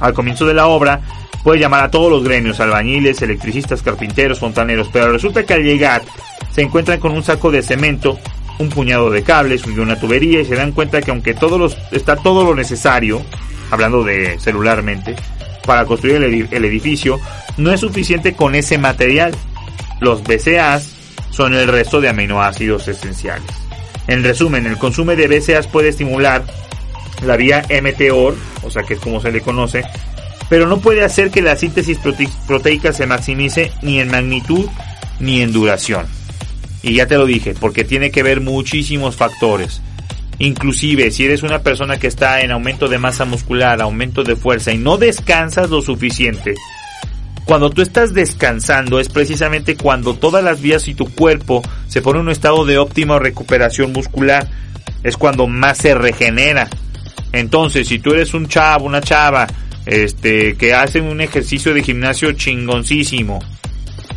Al 0.00 0.14
comienzo 0.14 0.46
de 0.46 0.54
la 0.54 0.66
obra, 0.66 1.00
puede 1.42 1.58
llamar 1.58 1.84
a 1.84 1.90
todos 1.90 2.10
los 2.10 2.24
gremios, 2.24 2.60
albañiles, 2.60 3.20
electricistas, 3.22 3.82
carpinteros, 3.82 4.38
fontaneros, 4.38 4.88
pero 4.92 5.10
resulta 5.10 5.44
que 5.44 5.54
al 5.54 5.64
llegar 5.64 6.02
se 6.52 6.62
encuentran 6.62 7.00
con 7.00 7.12
un 7.12 7.22
saco 7.22 7.50
de 7.50 7.62
cemento 7.62 8.18
un 8.58 8.68
puñado 8.68 9.10
de 9.10 9.22
cables 9.22 9.62
y 9.66 9.78
una 9.78 9.98
tubería 9.98 10.40
y 10.40 10.44
se 10.44 10.54
dan 10.54 10.72
cuenta 10.72 11.02
que 11.02 11.10
aunque 11.10 11.34
todos 11.34 11.58
los, 11.58 11.76
está 11.90 12.16
todo 12.16 12.44
lo 12.44 12.54
necesario, 12.54 13.22
hablando 13.70 14.04
de 14.04 14.38
celularmente, 14.38 15.16
para 15.66 15.84
construir 15.84 16.16
el, 16.16 16.64
edificio, 16.64 17.20
no 17.56 17.72
es 17.72 17.80
suficiente 17.80 18.34
con 18.34 18.54
ese 18.54 18.78
material. 18.78 19.34
Los 20.02 20.24
BCAAs 20.24 20.90
son 21.30 21.54
el 21.54 21.68
resto 21.68 22.00
de 22.00 22.08
aminoácidos 22.08 22.88
esenciales. 22.88 23.48
En 24.08 24.24
resumen, 24.24 24.66
el 24.66 24.76
consumo 24.76 25.12
de 25.12 25.28
BCAAs 25.28 25.68
puede 25.68 25.90
estimular 25.90 26.42
la 27.24 27.36
vía 27.36 27.62
MTOR, 27.70 28.36
o 28.64 28.70
sea 28.70 28.82
que 28.82 28.94
es 28.94 29.00
como 29.00 29.20
se 29.20 29.30
le 29.30 29.40
conoce, 29.40 29.84
pero 30.48 30.66
no 30.66 30.80
puede 30.80 31.04
hacer 31.04 31.30
que 31.30 31.40
la 31.40 31.54
síntesis 31.54 32.00
proteica 32.48 32.92
se 32.92 33.06
maximice 33.06 33.70
ni 33.80 34.00
en 34.00 34.10
magnitud 34.10 34.68
ni 35.20 35.40
en 35.40 35.52
duración. 35.52 36.06
Y 36.82 36.94
ya 36.94 37.06
te 37.06 37.16
lo 37.16 37.24
dije, 37.24 37.54
porque 37.54 37.84
tiene 37.84 38.10
que 38.10 38.24
ver 38.24 38.40
muchísimos 38.40 39.14
factores. 39.14 39.82
Inclusive 40.40 41.12
si 41.12 41.26
eres 41.26 41.44
una 41.44 41.60
persona 41.60 42.00
que 42.00 42.08
está 42.08 42.40
en 42.40 42.50
aumento 42.50 42.88
de 42.88 42.98
masa 42.98 43.24
muscular, 43.24 43.80
aumento 43.80 44.24
de 44.24 44.34
fuerza 44.34 44.72
y 44.72 44.78
no 44.78 44.96
descansas 44.96 45.70
lo 45.70 45.80
suficiente, 45.80 46.56
cuando 47.44 47.70
tú 47.70 47.82
estás 47.82 48.14
descansando 48.14 49.00
es 49.00 49.08
precisamente 49.08 49.76
cuando 49.76 50.14
todas 50.14 50.44
las 50.44 50.60
vías 50.60 50.86
y 50.88 50.94
tu 50.94 51.06
cuerpo 51.12 51.62
se 51.88 52.00
pone 52.00 52.20
en 52.20 52.26
un 52.26 52.32
estado 52.32 52.64
de 52.64 52.78
óptima 52.78 53.18
recuperación 53.18 53.92
muscular. 53.92 54.48
Es 55.02 55.16
cuando 55.16 55.46
más 55.48 55.78
se 55.78 55.94
regenera. 55.94 56.68
Entonces, 57.32 57.88
si 57.88 57.98
tú 57.98 58.12
eres 58.12 58.34
un 58.34 58.46
chavo, 58.46 58.86
una 58.86 59.00
chava, 59.00 59.46
este, 59.86 60.56
que 60.56 60.74
hacen 60.74 61.04
un 61.04 61.20
ejercicio 61.20 61.74
de 61.74 61.82
gimnasio 61.82 62.32
chingoncísimo, 62.32 63.40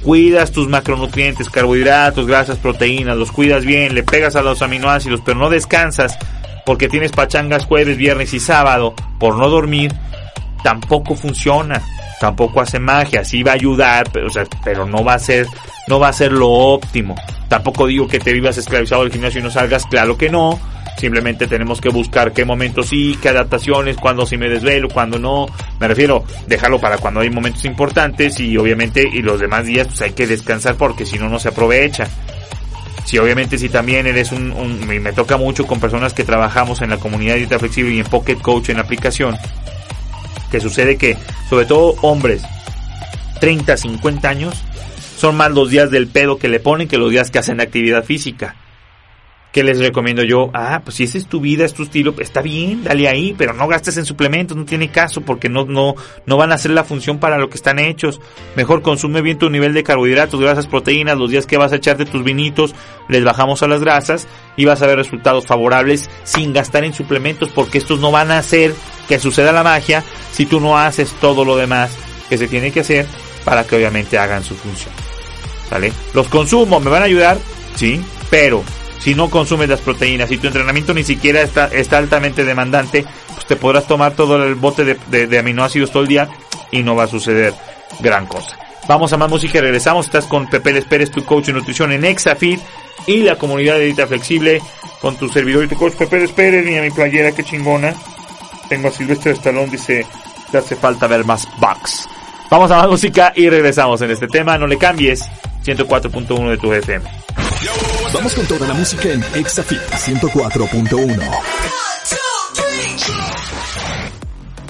cuidas 0.04 0.52
tus 0.52 0.68
macronutrientes, 0.68 1.50
carbohidratos, 1.50 2.28
grasas, 2.28 2.60
proteínas, 2.60 3.18
los 3.18 3.32
cuidas 3.32 3.66
bien, 3.66 3.96
le 3.96 4.04
pegas 4.04 4.36
a 4.36 4.44
los 4.44 4.62
aminoácidos, 4.62 5.22
pero 5.26 5.40
no 5.40 5.50
descansas 5.50 6.18
porque 6.66 6.90
tienes 6.90 7.12
pachangas 7.12 7.66
jueves, 7.66 7.98
viernes 7.98 8.34
y 8.34 8.40
sábado 8.40 8.94
por 9.20 9.38
no 9.38 9.50
dormir, 9.50 9.94
tampoco 10.66 11.14
funciona, 11.14 11.80
tampoco 12.20 12.60
hace 12.60 12.80
magia, 12.80 13.24
sí 13.24 13.44
va 13.44 13.52
a 13.52 13.54
ayudar, 13.54 14.10
pero, 14.12 14.30
pero 14.64 14.88
no 14.88 15.04
va 15.04 15.14
a 15.14 15.20
ser, 15.20 15.46
no 15.88 16.00
va 16.00 16.08
a 16.08 16.14
ser 16.14 16.32
lo 16.32 16.50
óptimo. 16.50 17.14
Tampoco 17.48 17.86
digo 17.86 18.08
que 18.08 18.18
te 18.18 18.34
vivas 18.34 18.58
esclavizado 18.58 19.04
del 19.04 19.12
gimnasio 19.12 19.42
y 19.42 19.44
no 19.44 19.52
salgas, 19.52 19.86
claro 19.86 20.18
que 20.18 20.32
no, 20.32 20.60
Simplemente 20.98 21.46
tenemos 21.46 21.82
que 21.82 21.90
buscar 21.90 22.32
qué 22.32 22.46
momentos 22.46 22.88
sí, 22.88 23.16
qué 23.22 23.30
adaptaciones, 23.30 23.98
cuándo 23.98 24.26
sí 24.26 24.38
me 24.38 24.50
desvelo, 24.50 24.88
cuándo 24.90 25.20
no. 25.20 25.46
Me 25.80 25.88
refiero, 25.88 26.24
dejarlo 26.48 26.80
para 26.80 26.98
cuando 26.98 27.20
hay 27.20 27.30
momentos 27.30 27.66
importantes 27.66 28.40
y 28.40 28.58
obviamente 28.58 29.04
y 29.04 29.22
los 29.22 29.42
demás 29.42 29.66
días 29.66 29.88
pues 29.88 30.02
hay 30.02 30.14
que 30.14 30.26
descansar 30.26 30.78
porque 30.78 31.06
si 31.06 31.20
no 31.20 31.30
no 31.30 31.38
se 31.38 31.50
aprovecha. 31.50 32.08
Si 33.04 33.20
obviamente 33.20 33.58
si 33.58 33.70
también 33.70 34.08
eres 34.08 34.32
un, 34.32 34.52
un 34.54 34.88
me 34.88 35.12
toca 35.12 35.38
mucho 35.38 35.68
con 35.68 35.82
personas 35.82 36.14
que 36.14 36.24
trabajamos 36.24 36.82
en 36.82 36.90
la 36.90 36.98
comunidad 36.98 37.34
de 37.34 37.40
dieta 37.40 37.60
flexible 37.60 37.94
y 37.94 38.00
en 38.00 38.06
Pocket 38.06 38.38
Coach 38.38 38.70
en 38.70 38.78
la 38.78 38.84
aplicación, 38.84 39.38
que 40.56 40.62
sucede 40.62 40.98
que 40.98 41.18
sobre 41.50 41.66
todo 41.66 41.96
hombres 42.02 42.42
30, 43.42 43.76
50 43.76 44.30
años 44.30 44.64
son 45.18 45.36
más 45.36 45.52
los 45.52 45.70
días 45.70 45.92
del 45.92 46.08
pedo 46.08 46.38
que 46.38 46.48
le 46.48 46.62
ponen 46.62 46.88
que 46.88 46.98
los 46.98 47.12
días 47.12 47.30
que 47.30 47.40
hacen 47.40 47.60
actividad 47.60 48.06
física. 48.06 48.56
¿Qué 49.56 49.64
les 49.64 49.80
recomiendo 49.80 50.22
yo? 50.22 50.50
Ah, 50.54 50.82
pues 50.84 50.98
si 50.98 51.04
esa 51.04 51.18
es 51.18 51.28
tu 51.28 51.40
vida, 51.40 51.64
es 51.64 51.74
tu 51.74 51.84
estilo, 51.84 52.14
está 52.20 52.42
bien, 52.42 52.84
dale 52.84 53.08
ahí, 53.08 53.34
pero 53.38 53.54
no 53.54 53.70
gastes 53.70 53.96
en 53.96 54.04
suplementos, 54.04 54.58
no 54.58 54.66
tiene 54.66 54.90
caso 54.90 55.22
porque 55.22 55.48
no, 55.48 55.64
no, 55.64 55.96
no 56.26 56.36
van 56.36 56.52
a 56.52 56.56
hacer 56.56 56.72
la 56.72 56.84
función 56.84 57.20
para 57.20 57.38
lo 57.38 57.48
que 57.50 57.56
están 57.56 57.80
hechos. 57.80 58.20
Mejor 58.58 58.82
consume 58.82 59.22
bien 59.22 59.38
tu 59.38 59.50
nivel 59.50 59.74
de 59.74 59.84
carbohidratos, 59.84 60.42
grasas, 60.42 60.68
proteínas, 60.68 61.18
los 61.18 61.30
días 61.32 61.46
que 61.46 61.56
vas 61.56 61.72
a 61.72 61.78
echar 61.78 61.96
de 61.96 62.04
tus 62.04 62.22
vinitos, 62.22 62.76
les 63.08 63.24
bajamos 63.24 63.64
a 63.64 63.68
las 63.70 63.80
grasas 63.80 64.28
y 64.58 64.66
vas 64.66 64.82
a 64.82 64.88
ver 64.88 64.98
resultados 64.98 65.46
favorables 65.46 66.10
sin 66.26 66.52
gastar 66.52 66.84
en 66.84 66.94
suplementos 66.94 67.48
porque 67.50 67.78
estos 67.78 68.02
no 68.02 68.12
van 68.12 68.32
a 68.32 68.40
hacer 68.40 68.76
que 69.08 69.20
suceda 69.20 69.54
la 69.54 69.64
magia 69.64 70.04
si 70.34 70.46
tú 70.46 70.60
no 70.60 70.78
haces 70.78 71.14
todo 71.22 71.46
lo 71.46 71.56
demás 71.56 71.98
que 72.28 72.38
se 72.38 72.50
tiene 72.50 72.74
que 72.74 72.82
hacer 72.82 73.06
para 73.46 73.64
que 73.64 73.78
obviamente 73.78 74.18
hagan 74.18 74.44
su 74.44 74.54
función. 74.56 74.94
¿Vale? 75.72 75.94
Los 76.14 76.28
consumos 76.28 76.84
me 76.84 76.90
van 76.90 77.04
a 77.04 77.06
ayudar, 77.06 77.38
sí, 77.76 78.02
pero 78.30 78.62
si 79.06 79.14
no 79.14 79.30
consumes 79.30 79.70
las 79.70 79.82
proteínas, 79.82 80.32
y 80.32 80.40
tu 80.40 80.48
entrenamiento 80.48 80.92
ni 80.92 81.04
siquiera 81.04 81.44
está, 81.44 81.68
está 81.68 82.00
altamente 82.00 82.44
demandante, 82.44 83.06
pues 83.36 83.46
te 83.46 83.56
podrás 83.56 83.86
tomar 83.86 84.14
todo 84.16 84.44
el 84.44 84.56
bote 84.56 84.84
de, 84.84 85.38
aminoácidos 85.38 85.92
todo 85.92 86.02
el 86.02 86.10
día 86.10 86.28
y 86.72 86.82
no 86.82 86.96
va 86.96 87.04
a 87.04 87.08
suceder 87.08 87.54
gran 88.00 88.26
cosa. 88.26 88.58
Vamos 88.88 89.14
a 89.14 89.18
más 89.18 89.30
música 89.30 89.60
y 89.60 89.62
regresamos. 89.62 90.08
Estás 90.08 90.26
con 90.26 90.50
Pepe 90.50 90.74
Les 90.74 90.86
Pérez, 90.86 91.12
tu 91.12 91.24
coach 91.24 91.46
de 91.46 91.54
nutrición 91.54 91.92
en 91.92 92.04
Exafit 92.04 92.60
y 93.06 93.18
la 93.18 93.36
comunidad 93.36 93.76
de 93.76 93.86
Dieta 93.86 94.08
Flexible 94.08 94.60
con 95.00 95.16
tu 95.18 95.30
servidor 95.30 95.66
y 95.66 95.68
tu 95.68 95.76
coach 95.76 95.94
Pepe 95.94 96.22
Les 96.22 96.32
Pérez. 96.32 96.66
Mira 96.66 96.82
mi 96.82 96.90
playera, 96.90 97.32
qué 97.32 97.44
chingona. 97.44 97.94
Tengo 98.70 98.88
a 98.88 98.92
Silvestre 98.92 99.34
Stallone, 99.34 99.70
dice, 99.70 100.04
te 100.50 100.58
hace 100.58 100.76
falta 100.76 101.06
ver 101.06 101.24
más 101.26 101.48
bugs. 101.60 102.10
Vamos 102.50 102.72
a 102.72 102.78
más 102.78 102.88
música 102.88 103.34
y 103.36 103.52
regresamos 103.52 104.02
en 104.02 104.10
este 104.10 104.28
tema. 104.28 104.58
No 104.58 104.66
le 104.66 104.80
cambies. 104.80 105.22
104.1 105.64 106.50
de 106.50 106.58
tu 106.58 106.74
FM. 106.74 107.08
Vamos 108.16 108.34
con 108.34 108.46
toda 108.48 108.66
la 108.66 108.74
música 108.74 109.10
en 109.10 109.22
Exafit 109.36 109.78
104.1. 109.78 111.20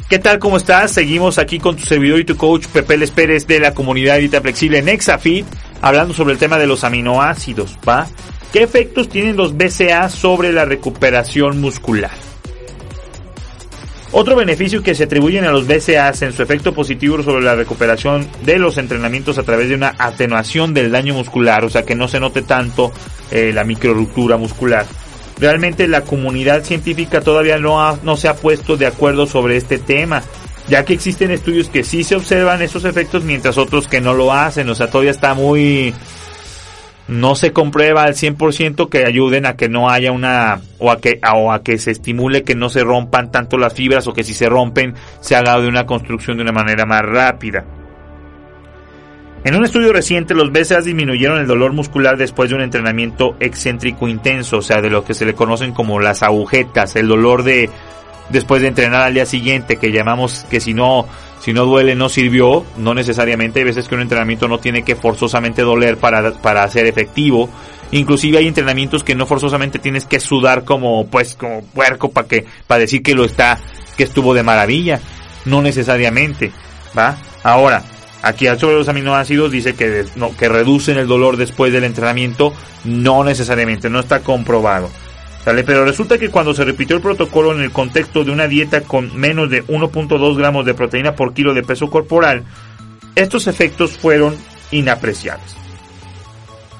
¿Qué 0.10 0.17
tal? 0.17 0.39
¿Cómo 0.39 0.58
estás? 0.58 0.91
Seguimos 0.91 1.38
aquí 1.38 1.60
con 1.60 1.75
tu 1.75 1.86
servidor 1.86 2.19
y 2.19 2.25
tu 2.25 2.38
coach 2.38 2.65
Pepe 2.65 2.97
Les 2.97 3.12
Pérez 3.12 3.45
de 3.45 3.60
la 3.60 3.75
comunidad 3.75 4.17
Vita 4.17 4.41
Flexible 4.41 4.79
en 4.79 4.89
Exafit, 4.89 5.45
hablando 5.79 6.15
sobre 6.15 6.34
el 6.34 6.39
tema 6.39 6.58
de 6.58 6.65
los 6.65 6.84
aminoácidos, 6.84 7.77
¿va? 7.88 8.08
¿Qué 8.51 8.63
efectos 8.63 9.10
tienen 9.10 9.38
los 9.38 9.55
BCA 9.55 10.10
sobre 10.10 10.51
la 10.51 10.65
recuperación 10.65 11.62
muscular? 11.62 12.35
Otro 14.11 14.35
beneficio 14.35 14.81
que 14.81 14.95
se 14.95 15.05
atribuyen 15.05 15.45
a 15.45 15.51
los 15.51 15.67
BCAAs 15.67 16.21
en 16.21 16.31
su 16.31 16.41
efecto 16.41 16.73
positivo 16.73 17.21
sobre 17.21 17.43
la 17.43 17.55
recuperación 17.55 18.27
de 18.43 18.59
los 18.59 18.77
entrenamientos 18.77 19.37
a 19.37 19.43
través 19.43 19.67
de 19.69 19.75
una 19.75 19.95
atenuación 19.97 20.73
del 20.73 20.91
daño 20.91 21.13
muscular, 21.15 21.65
o 21.65 21.69
sea 21.69 21.83
que 21.83 21.95
no 21.95 22.07
se 22.07 22.19
note 22.19 22.41
tanto 22.41 22.93
eh, 23.31 23.51
la 23.53 23.63
microruptura 23.63 24.37
muscular. 24.37 24.85
Realmente 25.37 25.87
la 25.87 26.01
comunidad 26.01 26.63
científica 26.63 27.19
todavía 27.19 27.57
no, 27.57 27.97
no 28.03 28.15
se 28.15 28.29
ha 28.29 28.35
puesto 28.35 28.77
de 28.77 28.85
acuerdo 28.85 29.27
sobre 29.27 29.57
este 29.57 29.79
tema, 29.79 30.23
ya 30.69 30.85
que 30.85 30.93
existen 30.93 31.31
estudios 31.31 31.67
que 31.67 31.83
sí 31.83 32.03
se 32.03 32.15
observan 32.15 32.61
esos 32.61 32.85
efectos 32.85 33.23
mientras 33.23 33.57
otros 33.57 33.87
que 33.87 33.99
no 33.99 34.13
lo 34.13 34.31
hacen, 34.31 34.69
o 34.69 34.75
sea 34.75 34.89
todavía 34.89 35.11
está 35.11 35.33
muy 35.33 35.93
no 37.07 37.35
se 37.35 37.53
comprueba 37.53 38.03
al 38.03 38.15
100% 38.15 38.89
que 38.89 39.05
ayuden 39.05 39.45
a 39.45 39.55
que 39.55 39.69
no 39.69 39.89
haya 39.89 40.11
una 40.11 40.61
o 40.79 40.91
a 40.91 40.99
que 40.99 41.19
o 41.33 41.51
a 41.51 41.63
que 41.63 41.77
se 41.77 41.91
estimule 41.91 42.43
que 42.43 42.55
no 42.55 42.69
se 42.69 42.83
rompan 42.83 43.31
tanto 43.31 43.57
las 43.57 43.73
fibras 43.73 44.07
o 44.07 44.13
que 44.13 44.23
si 44.23 44.33
se 44.33 44.49
rompen 44.49 44.95
se 45.19 45.35
haga 45.35 45.59
de 45.59 45.67
una 45.67 45.85
construcción 45.85 46.37
de 46.37 46.43
una 46.43 46.51
manera 46.51 46.85
más 46.85 47.03
rápida. 47.03 47.63
En 49.43 49.55
un 49.55 49.63
estudio 49.63 49.93
reciente 49.93 50.33
los 50.33 50.51
BCAAs 50.51 50.85
disminuyeron 50.85 51.37
el 51.37 51.45
dolor 51.45 51.71
muscular 51.71 52.17
después 52.17 52.49
de 52.49 52.55
un 52.55 52.63
entrenamiento 52.63 53.35
excéntrico 53.39 54.07
intenso, 54.07 54.57
o 54.57 54.61
sea, 54.63 54.81
de 54.81 54.89
lo 54.89 55.05
que 55.05 55.13
se 55.13 55.25
le 55.25 55.35
conocen 55.35 55.71
como 55.71 55.99
las 55.99 56.23
agujetas, 56.23 56.95
el 56.95 57.07
dolor 57.07 57.43
de 57.43 57.69
después 58.29 58.63
de 58.63 58.69
entrenar 58.69 59.03
al 59.03 59.13
día 59.13 59.27
siguiente, 59.27 59.77
que 59.77 59.91
llamamos 59.91 60.47
que 60.49 60.59
si 60.59 60.73
no 60.73 61.05
si 61.45 61.53
no 61.53 61.65
duele 61.65 61.93
no 61.93 62.10
sirvió, 62.10 62.65
no 62.75 62.95
necesariamente, 62.95 63.60
hay 63.60 63.65
veces 63.65 63.88
que 63.88 63.93
un 63.93 64.01
entrenamiento 64.01 64.47
no 64.47 64.58
tiene 64.58 64.81
que 64.81 64.95
forzosamente 64.95 65.62
doler 65.62 65.97
para, 65.97 66.31
para 66.31 66.67
ser 66.71 66.88
efectivo, 66.88 67.51
inclusive 67.91 68.39
hay 68.39 68.47
entrenamientos 68.47 69.03
que 69.03 69.13
no 69.13 69.27
forzosamente 69.27 69.77
tienes 69.77 70.05
que 70.05 70.19
sudar 70.19 70.63
como 70.63 71.05
pues 71.05 71.36
como 71.36 71.62
puerco 71.62 72.10
para 72.10 72.27
que 72.27 72.45
para 72.65 72.79
decir 72.79 73.03
que 73.03 73.13
lo 73.13 73.25
está 73.25 73.60
que 73.95 74.05
estuvo 74.05 74.34
de 74.34 74.41
maravilla, 74.41 74.99
no 75.45 75.62
necesariamente, 75.62 76.51
¿va? 76.97 77.15
Ahora, 77.43 77.84
aquí 78.23 78.47
sobre 78.60 78.77
los 78.77 78.89
aminoácidos 78.89 79.51
dice 79.51 79.75
que 79.75 80.03
que 80.39 80.49
reducen 80.49 80.97
el 80.97 81.05
dolor 81.05 81.38
después 81.38 81.71
del 81.71 81.84
entrenamiento, 81.84 82.55
no 82.86 83.23
necesariamente, 83.23 83.88
no 83.88 83.99
está 83.99 84.21
comprobado. 84.21 84.89
Pero 85.45 85.86
resulta 85.86 86.17
que 86.17 86.29
cuando 86.29 86.55
se 86.55 86.65
repitió 86.65 86.95
el 86.95 87.03
protocolo 87.03 87.53
en 87.53 87.62
el 87.62 87.71
contexto 87.71 88.23
de 88.23 88.31
una 88.31 88.47
dieta 88.47 88.81
con 88.81 89.15
menos 89.15 89.49
de 89.51 89.63
1.2 89.65 90.38
gramos 90.38 90.65
de 90.65 90.73
proteína 90.73 91.15
por 91.15 91.36
kilo 91.36 91.53
de 91.53 91.62
peso 91.62 91.89
corporal, 91.91 92.43
estos 93.13 93.45
efectos 93.45 93.91
fueron 93.91 94.36
inapreciables. 94.71 95.55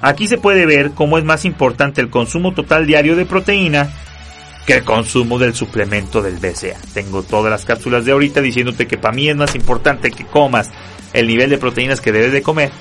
Aquí 0.02 0.28
se 0.28 0.40
puede 0.40 0.66
ver 0.66 0.92
cómo 0.92 1.20
es 1.20 1.24
más 1.24 1.46
importante 1.46 2.02
el 2.02 2.10
consumo 2.10 2.54
total 2.54 2.88
diario 2.88 3.16
de 3.16 3.26
proteína 3.26 3.94
que 4.66 4.74
el 4.74 4.84
consumo 4.84 5.38
del 5.38 5.54
suplemento 5.54 6.24
del 6.24 6.38
BCA. 6.38 6.80
Tengo 6.94 7.22
todas 7.22 7.52
las 7.52 7.66
cápsulas 7.66 8.04
de 8.04 8.14
ahorita 8.14 8.42
diciéndote 8.42 8.88
que 8.88 8.98
para 8.98 9.14
mí 9.14 9.30
es 9.30 9.36
más 9.36 9.54
importante 9.54 10.10
que 10.10 10.26
comas 10.26 10.72
el 11.14 11.28
nivel 11.28 11.52
de 11.52 11.60
proteínas 11.60 12.02
que 12.02 12.12
debes 12.12 12.32
de 12.32 12.42
comer 12.42 12.72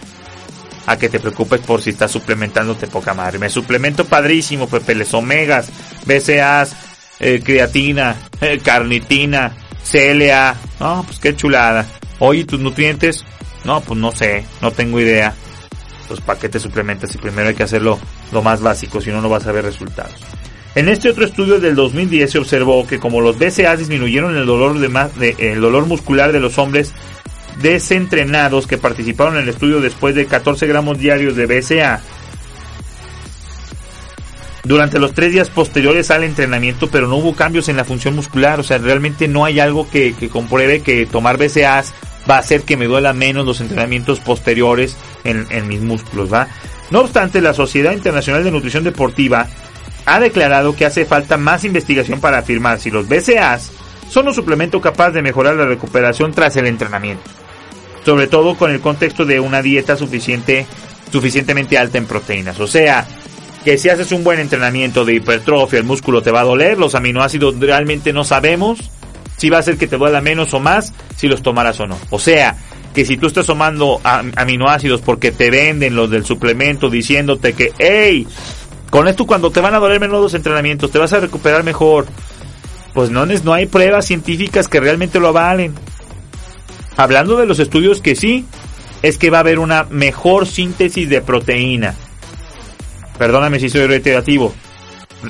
a 0.87 0.99
que 0.99 1.09
te 1.09 1.20
preocupes 1.20 1.61
por 1.61 1.81
si 1.83 1.90
estás 1.90 2.11
suplementándote 2.11 2.87
poca 2.87 3.14
madre. 3.14 3.38
Me 3.38 3.51
suplemento 3.51 4.05
padrísimo, 4.05 4.68
pepeles 4.68 5.12
omegas, 5.14 5.70
BCAAs, 6.07 6.77
eh, 7.20 7.40
creatina, 7.42 8.16
eh, 8.40 8.61
carnitina, 8.62 9.53
CLA. 9.90 10.57
No, 10.81 11.05
pues 11.07 11.18
qué 11.18 11.35
chulada. 11.35 11.87
Oye, 12.18 12.44
tus 12.44 12.61
nutrientes, 12.61 13.25
no, 13.64 13.81
pues 13.81 13.99
no 13.99 14.12
sé, 14.12 14.44
no 14.61 14.70
tengo 14.70 15.01
idea. 15.01 15.35
Pues 16.09 16.20
para 16.20 16.38
qué 16.38 16.49
te 16.49 16.61
suplementas 16.61 17.14
y 17.14 17.18
primero 17.18 17.49
hay 17.49 17.55
que 17.55 17.62
hacerlo 17.62 17.99
lo 18.31 18.42
más 18.42 18.61
básico, 18.61 19.01
si 19.01 19.11
no 19.11 19.20
no 19.20 19.29
vas 19.29 19.47
a 19.47 19.53
ver 19.53 19.64
resultados. 19.64 20.14
En 20.75 20.88
este 20.88 21.09
otro 21.09 21.25
estudio 21.25 21.61
del 21.61 21.77
2010 21.77 22.33
se 22.33 22.38
observó 22.38 22.85
que 22.87 22.99
como 22.99 23.20
los 23.20 23.38
BCAAs 23.38 23.79
disminuyeron 23.79 24.37
el 24.37 24.44
dolor, 24.44 24.79
de 24.79 24.88
más, 24.88 25.16
de, 25.16 25.37
el 25.38 25.61
dolor 25.61 25.87
muscular 25.87 26.33
de 26.33 26.40
los 26.40 26.59
hombres 26.59 26.92
desentrenados 27.61 28.67
que 28.67 28.79
participaron 28.79 29.37
en 29.37 29.45
el 29.45 29.49
estudio 29.51 29.81
después 29.81 30.14
de 30.14 30.27
14 30.27 30.67
gramos 30.67 30.99
diarios 30.99 31.37
de 31.37 31.47
BCA. 31.47 32.03
durante 34.64 34.99
los 34.99 35.12
tres 35.12 35.33
días 35.33 35.51
posteriores 35.51 36.11
al 36.11 36.25
entrenamiento, 36.25 36.88
pero 36.88 37.07
no 37.07 37.17
hubo 37.17 37.35
cambios 37.35 37.69
en 37.69 37.77
la 37.77 37.85
función 37.85 38.17
muscular. 38.17 38.61
O 38.61 38.62
sea, 38.62 38.79
realmente 38.79 39.29
no 39.29 39.45
hay 39.45 39.61
algo 39.61 39.88
que, 39.88 40.14
compruebe 40.33 40.81
que 40.81 41.07
tomar 41.07 41.37
BCAAs 41.37 41.93
va 42.29 42.37
a 42.37 42.38
hacer 42.38 42.62
que 42.62 42.77
me 42.77 42.87
duela 42.87 43.12
menos 43.12 43.45
los 43.45 43.61
entrenamientos 43.61 44.21
posteriores 44.21 44.97
en, 45.25 45.69
mis 45.69 45.81
músculos, 45.81 46.33
¿va? 46.33 46.49
No 46.90 47.01
obstante, 47.01 47.40
la 47.40 47.55
Sociedad 47.55 47.93
Internacional 47.93 48.43
de 48.45 48.51
Nutrición 48.51 48.85
Deportiva 48.85 49.47
ha 50.07 50.21
declarado 50.21 50.75
que 50.75 50.87
hace 50.87 51.05
falta 51.05 51.37
más 51.37 51.64
investigación 51.64 52.21
para 52.21 52.38
afirmar 52.38 52.81
si 52.81 52.90
los 52.90 53.09
BCAAs 53.09 53.71
son 54.09 54.29
un 54.29 54.35
suplemento 54.35 54.81
capaz 54.81 55.11
de 55.11 55.23
mejorar 55.23 55.57
la 55.57 55.67
recuperación 55.67 56.33
tras 56.33 56.57
el 56.57 56.67
entrenamiento. 56.67 57.43
Sobre 58.05 58.27
todo 58.27 58.57
con 58.57 58.71
el 58.71 58.81
contexto 58.81 59.25
de 59.25 59.40
una 59.40 59.62
dieta 59.62 59.97
suficiente, 59.97 60.67
suficientemente 61.11 61.79
alta 61.79 61.99
en 61.99 62.07
proteínas. 62.07 62.61
O 62.61 62.67
sea, 62.67 63.07
que 63.64 63.79
si 63.79 63.88
haces 63.88 64.12
un 64.12 64.25
buen 64.25 64.40
entrenamiento 64.40 65.05
de 65.05 65.14
hipertrofia, 65.14 65.79
el 65.79 65.85
músculo 65.85 66.23
te 66.23 66.31
va 66.31 66.40
a 66.40 66.45
doler, 66.45 66.79
los 66.79 66.95
aminoácidos 66.95 67.59
realmente 67.59 68.12
no 68.12 68.25
sabemos 68.25 68.90
si 69.37 69.49
va 69.51 69.59
a 69.59 69.62
ser 69.62 69.79
que 69.79 69.87
te 69.87 69.97
duela 69.97 70.21
menos 70.21 70.53
o 70.55 70.61
más 70.61 70.93
si 71.17 71.29
los 71.29 71.43
tomaras 71.43 71.81
o 71.81 71.87
no. 71.87 71.99
O 72.11 72.19
sea, 72.19 72.57
que 72.95 73.05
si 73.05 73.17
tú 73.17 73.27
estás 73.27 73.47
tomando 73.47 74.01
aminoácidos 74.05 75.01
porque 75.01 75.33
te 75.33 75.51
venden 75.51 75.97
los 75.97 76.11
del 76.11 76.25
suplemento 76.25 76.90
diciéndote 76.90 77.55
que, 77.55 77.73
hey, 77.79 78.27
con 78.90 79.09
esto 79.09 79.27
cuando 79.27 79.51
te 79.51 79.61
van 79.61 79.75
a 79.75 79.81
doler 79.81 79.99
menos 79.99 80.23
los 80.23 80.35
entrenamientos, 80.35 80.90
te 80.90 80.99
vas 80.99 81.12
a 81.12 81.21
recuperar 81.21 81.64
mejor. 81.64 82.07
Pues 82.93 83.11
no, 83.11 83.27
no 83.27 83.53
hay 83.53 83.67
pruebas 83.67 84.07
científicas 84.07 84.69
que 84.69 84.79
realmente 84.79 85.19
lo 85.19 85.29
avalen. 85.29 85.75
Hablando 86.96 87.37
de 87.37 87.46
los 87.46 87.59
estudios 87.59 88.00
que 88.00 88.14
sí, 88.14 88.44
es 89.02 89.18
que 89.18 89.30
va 89.30 89.38
a 89.38 89.40
haber 89.40 89.59
una 89.59 89.85
mejor 89.85 90.46
síntesis 90.46 91.09
de 91.09 91.20
proteína. 91.20 91.94
Perdóname 93.18 93.61
si 93.61 93.68
soy 93.68 93.87
reiterativo. 93.87 94.54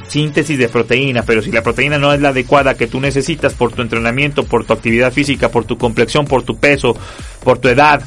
Síntesis 0.09 0.59
de 0.59 0.69
proteína, 0.69 1.23
pero 1.23 1.41
si 1.41 1.53
la 1.53 1.63
proteína 1.63 1.99
no 1.99 2.13
es 2.13 2.21
la 2.21 2.31
adecuada 2.31 2.75
que 2.75 2.87
tú 2.87 3.01
necesitas 3.01 3.55
por 3.55 3.73
tu 3.73 3.83
entrenamiento, 3.83 4.45
por 4.45 4.65
tu 4.65 4.73
actividad 4.73 5.13
física, 5.13 5.51
por 5.51 5.65
tu 5.65 5.79
complexión, 5.79 6.25
por 6.25 6.43
tu 6.43 6.57
peso, 6.59 6.97
por 7.43 7.59
tu 7.59 7.69
edad, 7.69 8.03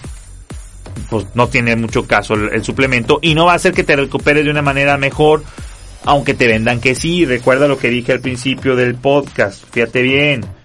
pues 1.09 1.27
no 1.33 1.47
tiene 1.47 1.75
mucho 1.75 2.05
caso 2.05 2.33
el, 2.33 2.63
suplemento 2.63 3.19
y 3.21 3.35
no 3.35 3.45
va 3.45 3.53
a 3.53 3.55
hacer 3.55 3.73
que 3.73 3.83
te 3.83 3.95
recuperes 3.95 4.43
de 4.43 4.51
una 4.51 4.61
manera 4.61 4.97
mejor, 4.97 5.43
aunque 6.03 6.33
te 6.33 6.47
vendan 6.47 6.81
que 6.81 6.95
sí. 6.95 7.25
Recuerda 7.25 7.67
lo 7.67 7.77
que 7.77 7.89
dije 7.89 8.11
al 8.11 8.19
principio 8.19 8.75
del 8.75 8.95
podcast, 8.95 9.63
fíjate 9.71 10.01
bien. 10.01 10.56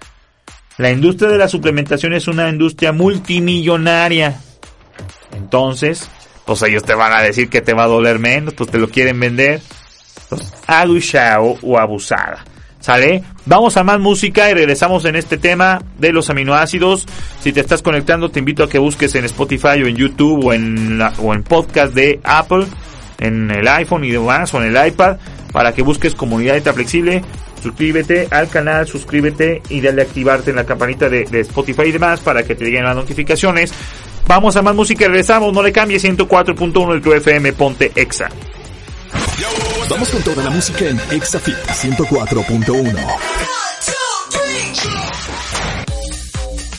La 0.83 0.91
industria 0.91 1.29
de 1.29 1.37
la 1.37 1.47
suplementación 1.47 2.11
es 2.11 2.27
una 2.27 2.49
industria 2.49 2.91
multimillonaria. 2.91 4.41
Entonces, 5.33 6.09
pues 6.43 6.61
ellos 6.63 6.83
te 6.83 6.93
van 6.93 7.13
a 7.13 7.21
decir 7.21 7.47
que 7.47 7.61
te 7.61 7.73
va 7.73 7.85
a 7.85 7.87
doler 7.87 8.19
menos, 8.19 8.53
pues 8.53 8.69
te 8.69 8.77
lo 8.77 8.89
quieren 8.89 9.17
vender. 9.17 9.61
Pues, 10.27 10.51
aduchao 10.67 11.57
o 11.61 11.79
abusada. 11.79 12.43
¿Sale? 12.81 13.23
Vamos 13.45 13.77
a 13.77 13.85
más 13.85 13.97
música 14.01 14.51
y 14.51 14.55
regresamos 14.55 15.05
en 15.05 15.15
este 15.15 15.37
tema 15.37 15.81
de 15.99 16.11
los 16.11 16.29
aminoácidos. 16.29 17.05
Si 17.39 17.53
te 17.53 17.61
estás 17.61 17.81
conectando, 17.81 18.29
te 18.29 18.39
invito 18.39 18.65
a 18.65 18.67
que 18.67 18.77
busques 18.77 19.15
en 19.15 19.23
Spotify 19.23 19.81
o 19.81 19.87
en 19.87 19.95
YouTube 19.95 20.47
o 20.47 20.51
en, 20.51 21.01
o 21.01 21.33
en 21.33 21.43
podcast 21.43 21.93
de 21.93 22.19
Apple, 22.25 22.65
en 23.21 23.49
el 23.51 23.65
iPhone 23.69 24.03
y 24.03 24.11
demás, 24.11 24.53
o 24.53 24.61
en 24.61 24.75
el 24.75 24.85
iPad, 24.85 25.15
para 25.53 25.73
que 25.73 25.81
busques 25.81 26.13
comunidad 26.13 26.61
Flexible. 26.73 27.23
Suscríbete 27.63 28.27
al 28.29 28.49
canal, 28.49 28.85
suscríbete 28.85 29.61
y 29.69 29.79
dale 29.79 30.01
a 30.01 30.05
activarte 30.05 30.49
en 30.49 30.57
la 30.57 30.65
campanita 30.65 31.07
de, 31.07 31.23
de 31.23 31.39
Spotify 31.39 31.83
y 31.83 31.91
demás 31.93 32.19
para 32.19 32.43
que 32.43 32.55
te 32.55 32.65
lleguen 32.65 32.83
las 32.83 32.95
notificaciones. 32.95 33.73
Vamos 34.27 34.57
a 34.57 34.61
más 34.61 34.75
música 34.75 35.05
y 35.05 35.07
regresamos. 35.07 35.53
No 35.53 35.63
le 35.63 35.71
cambies 35.71 36.03
104.1 36.03 36.91
del 36.91 37.01
tu 37.01 37.13
FM, 37.13 37.53
ponte 37.53 37.93
Exa. 37.95 38.27
Vamos 39.89 40.09
con 40.09 40.21
toda 40.23 40.43
la 40.43 40.49
música 40.49 40.85
en 40.85 40.99
Exafit 41.11 41.55
104.1. 41.55 42.95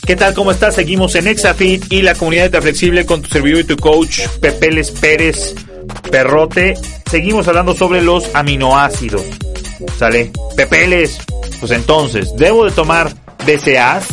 ¿Qué 0.05 0.15
tal? 0.15 0.35
¿Cómo 0.35 0.51
estás? 0.51 0.75
Seguimos 0.75 1.15
en 1.15 1.25
Exafit 1.27 1.91
y 1.91 2.03
la 2.03 2.13
comunidad 2.13 2.51
de 2.51 2.61
Flexible 2.61 3.07
con 3.07 3.23
tu 3.23 3.29
servidor 3.29 3.61
y 3.61 3.63
tu 3.63 3.77
coach 3.77 4.21
Pepeles 4.39 4.91
Pérez 4.91 5.55
Perrote. 6.11 6.75
Seguimos 7.09 7.47
hablando 7.47 7.73
sobre 7.73 8.03
los 8.03 8.29
aminoácidos. 8.35 9.23
¿Sale? 9.97 10.31
Pepeles. 10.55 11.17
Pues 11.59 11.71
entonces, 11.71 12.35
¿debo 12.35 12.65
de 12.65 12.71
tomar 12.71 13.11
BCAAs? 13.45 14.07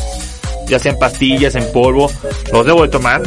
Ya 0.68 0.78
sean 0.78 0.98
pastillas, 0.98 1.54
en 1.54 1.70
polvo. 1.72 2.10
¿Los 2.52 2.66
debo 2.66 2.82
de 2.82 2.88
tomar? 2.88 3.22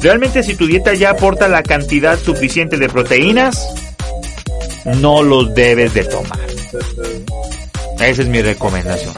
Realmente 0.00 0.42
si 0.42 0.54
tu 0.54 0.66
dieta 0.66 0.94
ya 0.94 1.10
aporta 1.10 1.48
la 1.48 1.62
cantidad 1.62 2.18
suficiente 2.18 2.76
de 2.76 2.88
proteínas, 2.88 3.68
no 4.84 5.22
los 5.22 5.54
debes 5.54 5.94
de 5.94 6.04
tomar. 6.04 6.38
Esa 8.00 8.22
es 8.22 8.28
mi 8.28 8.42
recomendación. 8.42 9.14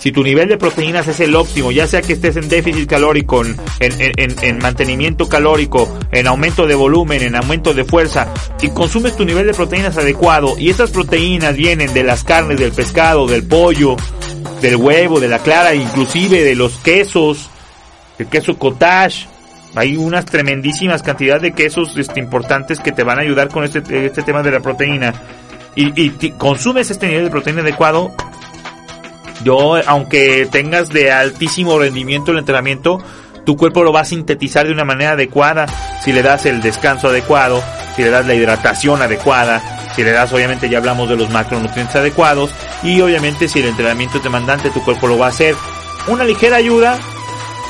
Si 0.00 0.12
tu 0.12 0.22
nivel 0.22 0.48
de 0.48 0.58
proteínas 0.58 1.08
es 1.08 1.18
el 1.20 1.34
óptimo, 1.34 1.72
ya 1.72 1.86
sea 1.86 2.02
que 2.02 2.12
estés 2.12 2.36
en 2.36 2.48
déficit 2.48 2.88
calórico, 2.88 3.42
en, 3.80 4.58
mantenimiento 4.58 5.28
calórico, 5.28 5.97
en 6.10 6.26
aumento 6.26 6.66
de 6.66 6.74
volumen, 6.74 7.22
en 7.22 7.36
aumento 7.36 7.74
de 7.74 7.84
fuerza, 7.84 8.28
y 8.60 8.68
consumes 8.70 9.16
tu 9.16 9.24
nivel 9.24 9.46
de 9.46 9.54
proteínas 9.54 9.96
adecuado, 9.96 10.58
y 10.58 10.70
esas 10.70 10.90
proteínas 10.90 11.56
vienen 11.56 11.92
de 11.92 12.04
las 12.04 12.24
carnes, 12.24 12.58
del 12.58 12.72
pescado, 12.72 13.26
del 13.26 13.46
pollo, 13.46 13.96
del 14.60 14.76
huevo, 14.76 15.20
de 15.20 15.28
la 15.28 15.38
clara, 15.38 15.74
inclusive 15.74 16.42
de 16.42 16.54
los 16.54 16.78
quesos, 16.78 17.50
el 18.18 18.26
queso 18.26 18.58
cottage, 18.58 19.26
hay 19.74 19.96
unas 19.96 20.24
tremendísimas 20.24 21.02
cantidades 21.02 21.42
de 21.42 21.52
quesos 21.52 21.96
este, 21.96 22.20
importantes 22.20 22.80
que 22.80 22.92
te 22.92 23.04
van 23.04 23.18
a 23.18 23.22
ayudar 23.22 23.48
con 23.48 23.64
este, 23.64 24.06
este 24.06 24.22
tema 24.22 24.42
de 24.42 24.50
la 24.50 24.60
proteína. 24.60 25.14
Y, 25.76 26.10
consumes 26.30 26.90
este 26.90 27.06
nivel 27.06 27.24
de 27.24 27.30
proteína 27.30 27.62
adecuado. 27.62 28.10
Yo, 29.44 29.76
aunque 29.86 30.48
tengas 30.50 30.88
de 30.88 31.12
altísimo 31.12 31.78
rendimiento 31.78 32.32
el 32.32 32.38
entrenamiento, 32.38 32.98
tu 33.48 33.56
cuerpo 33.56 33.82
lo 33.82 33.94
va 33.94 34.00
a 34.00 34.04
sintetizar 34.04 34.66
de 34.66 34.74
una 34.74 34.84
manera 34.84 35.12
adecuada. 35.12 35.64
Si 36.04 36.12
le 36.12 36.20
das 36.20 36.44
el 36.44 36.60
descanso 36.60 37.08
adecuado, 37.08 37.62
si 37.96 38.02
le 38.02 38.10
das 38.10 38.26
la 38.26 38.34
hidratación 38.34 39.00
adecuada, 39.00 39.62
si 39.96 40.04
le 40.04 40.12
das, 40.12 40.30
obviamente 40.34 40.68
ya 40.68 40.76
hablamos 40.76 41.08
de 41.08 41.16
los 41.16 41.30
macronutrientes 41.30 41.96
adecuados, 41.96 42.50
y 42.82 43.00
obviamente 43.00 43.48
si 43.48 43.60
el 43.60 43.68
entrenamiento 43.68 44.18
es 44.18 44.22
demandante, 44.22 44.68
tu 44.68 44.84
cuerpo 44.84 45.06
lo 45.06 45.16
va 45.16 45.24
a 45.24 45.28
hacer. 45.30 45.54
Una 46.08 46.24
ligera 46.24 46.56
ayuda 46.56 46.98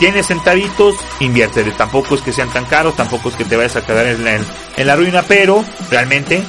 tienes 0.00 0.26
centavitos, 0.26 0.96
invierte. 1.20 1.62
Tampoco 1.70 2.16
es 2.16 2.22
que 2.22 2.32
sean 2.32 2.50
tan 2.50 2.64
caros, 2.64 2.96
tampoco 2.96 3.28
es 3.28 3.36
que 3.36 3.44
te 3.44 3.56
vayas 3.56 3.76
a 3.76 3.86
quedar 3.86 4.04
en 4.08 4.84
la 4.84 4.96
ruina, 4.96 5.22
pero 5.28 5.64
realmente 5.92 6.42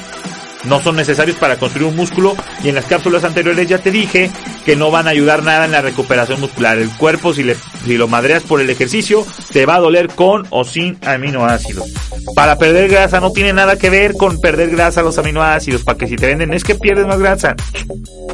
no 0.63 0.81
son 0.81 0.95
necesarios 0.95 1.37
para 1.37 1.57
construir 1.57 1.87
un 1.87 1.95
músculo 1.95 2.35
y 2.63 2.69
en 2.69 2.75
las 2.75 2.85
cápsulas 2.85 3.23
anteriores 3.23 3.67
ya 3.67 3.77
te 3.77 3.91
dije 3.91 4.29
que 4.69 4.75
no 4.75 4.91
van 4.91 5.07
a 5.07 5.09
ayudar 5.09 5.41
nada 5.41 5.65
en 5.65 5.71
la 5.71 5.81
recuperación 5.81 6.41
muscular. 6.41 6.77
El 6.77 6.95
cuerpo 6.95 7.33
si, 7.33 7.41
le, 7.41 7.57
lo 7.87 8.07
madreas 8.07 8.43
por 8.43 8.61
el 8.61 8.69
ejercicio 8.69 9.25
te 9.51 9.65
va 9.65 9.73
a 9.73 9.79
doler 9.79 10.09
con 10.09 10.45
o 10.51 10.63
sin 10.63 10.95
aminoácidos. 11.03 11.91
Para 12.35 12.55
perder 12.59 12.87
grasa 12.87 13.19
no 13.19 13.31
tiene 13.31 13.51
nada 13.51 13.77
que 13.77 13.89
ver 13.89 14.13
con 14.13 14.39
perder 14.39 14.69
grasa 14.69 15.01
los 15.01 15.17
aminoácidos, 15.17 15.83
para 15.83 15.97
que 15.97 16.05
si 16.05 16.17
te 16.17 16.27
venden 16.27 16.53
es 16.53 16.63
que 16.63 16.75
pierdes 16.75 17.07
más 17.07 17.17
grasa. 17.17 17.55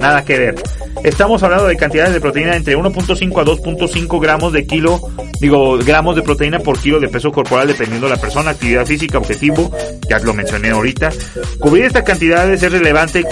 Nada 0.01 0.25
que 0.25 0.37
ver. 0.37 0.55
Estamos 1.05 1.41
hablando 1.41 1.67
de 1.67 1.77
cantidades 1.77 2.13
de 2.13 2.19
proteína 2.19 2.57
entre 2.57 2.75
1.5 2.77 3.41
a 3.41 3.45
2.5 3.45 4.19
gramos 4.19 4.51
de 4.51 4.65
kilo, 4.65 4.99
digo, 5.39 5.77
gramos 5.77 6.17
de 6.17 6.21
proteína 6.21 6.59
por 6.59 6.77
kilo 6.79 6.99
de 6.99 7.07
peso 7.07 7.31
corporal 7.31 7.67
dependiendo 7.67 8.07
de 8.07 8.15
la 8.15 8.19
persona, 8.19 8.51
actividad 8.51 8.85
física, 8.85 9.17
objetivo, 9.17 9.71
ya 10.09 10.19
lo 10.19 10.33
mencioné 10.33 10.71
ahorita. 10.71 11.11
Cubrir 11.59 11.85
esta 11.85 12.03
cantidades 12.03 12.61
es 12.61 12.71
relevante, 12.71 13.23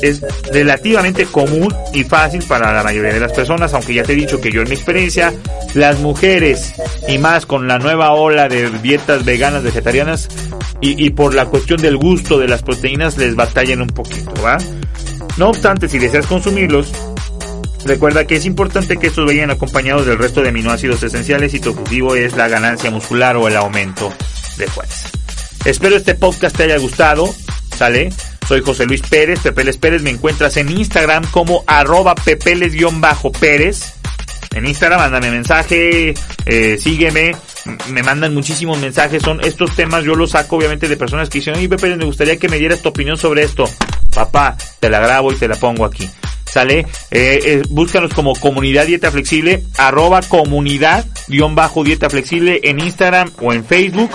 es 0.00 0.24
relativamente 0.52 1.26
común 1.26 1.74
y 1.92 2.04
fácil 2.04 2.29
para 2.46 2.72
la 2.72 2.82
mayoría 2.82 3.12
de 3.12 3.20
las 3.20 3.32
personas, 3.32 3.74
aunque 3.74 3.94
ya 3.94 4.02
te 4.02 4.12
he 4.12 4.16
dicho 4.16 4.40
que 4.40 4.52
yo 4.52 4.62
en 4.62 4.68
mi 4.68 4.74
experiencia, 4.74 5.32
las 5.74 5.98
mujeres 5.98 6.74
y 7.08 7.18
más 7.18 7.46
con 7.46 7.66
la 7.66 7.78
nueva 7.78 8.12
ola 8.12 8.48
de 8.48 8.70
dietas 8.80 9.24
veganas, 9.24 9.62
vegetarianas 9.62 10.28
y, 10.80 11.10
por 11.10 11.34
la 11.34 11.46
cuestión 11.46 11.80
del 11.82 11.96
gusto 11.96 12.38
de 12.38 12.48
las 12.48 12.62
proteínas 12.62 13.18
les 13.18 13.34
batallan 13.34 13.82
un 13.82 13.88
poquito, 13.88 14.32
¿va? 14.42 14.58
No 15.36 15.50
obstante, 15.50 15.88
si 15.88 15.98
deseas 15.98 16.26
consumirlos, 16.26 16.90
recuerda 17.84 18.26
que 18.26 18.36
es 18.36 18.46
importante 18.46 18.96
que 18.96 19.08
estos 19.08 19.26
vayan 19.26 19.50
acompañados 19.50 20.06
del 20.06 20.18
resto 20.18 20.40
de 20.40 20.48
aminoácidos 20.48 21.02
esenciales 21.02 21.52
y 21.52 21.60
tu 21.60 21.70
objetivo 21.70 22.14
es 22.14 22.36
la 22.36 22.48
ganancia 22.48 22.90
muscular 22.90 23.36
o 23.36 23.48
el 23.48 23.56
aumento 23.56 24.12
de 24.56 24.66
fuerza. 24.68 25.10
Espero 25.64 25.96
este 25.96 26.14
podcast 26.14 26.56
te 26.56 26.62
haya 26.62 26.78
gustado, 26.78 27.34
¿sale? 27.76 28.10
Soy 28.50 28.62
José 28.62 28.84
Luis 28.84 29.02
Pérez, 29.02 29.38
Pepeles 29.38 29.76
Pérez, 29.76 30.02
me 30.02 30.10
encuentras 30.10 30.56
en 30.56 30.76
Instagram 30.76 31.24
como 31.30 31.62
arroba 31.68 32.16
pepeles-pérez. 32.16 33.94
En 34.56 34.66
Instagram, 34.66 34.98
mándame 34.98 35.30
mensaje, 35.30 36.14
eh, 36.46 36.76
sígueme, 36.76 37.36
me 37.90 38.02
mandan 38.02 38.34
muchísimos 38.34 38.80
mensajes, 38.80 39.22
son 39.22 39.40
estos 39.44 39.76
temas, 39.76 40.02
yo 40.02 40.16
los 40.16 40.32
saco 40.32 40.56
obviamente 40.56 40.88
de 40.88 40.96
personas 40.96 41.28
que 41.28 41.38
dicen, 41.38 41.54
oye 41.54 41.68
Pepe, 41.68 41.94
me 41.94 42.04
gustaría 42.04 42.38
que 42.38 42.48
me 42.48 42.58
dieras 42.58 42.82
tu 42.82 42.88
opinión 42.88 43.16
sobre 43.16 43.44
esto. 43.44 43.70
Papá, 44.12 44.56
te 44.80 44.90
la 44.90 44.98
grabo 44.98 45.30
y 45.30 45.36
te 45.36 45.46
la 45.46 45.54
pongo 45.54 45.84
aquí. 45.84 46.10
¿Sale? 46.44 46.80
Eh, 47.12 47.40
eh, 47.44 47.62
búscanos 47.68 48.12
como 48.12 48.34
Comunidad 48.34 48.84
Dieta 48.84 49.12
Flexible, 49.12 49.62
arroba 49.78 50.22
comunidad, 50.22 51.06
guion 51.28 51.54
bajo 51.54 51.84
Dieta 51.84 52.10
Flexible 52.10 52.58
en 52.64 52.80
Instagram 52.80 53.30
o 53.40 53.52
en 53.52 53.64
Facebook. 53.64 54.10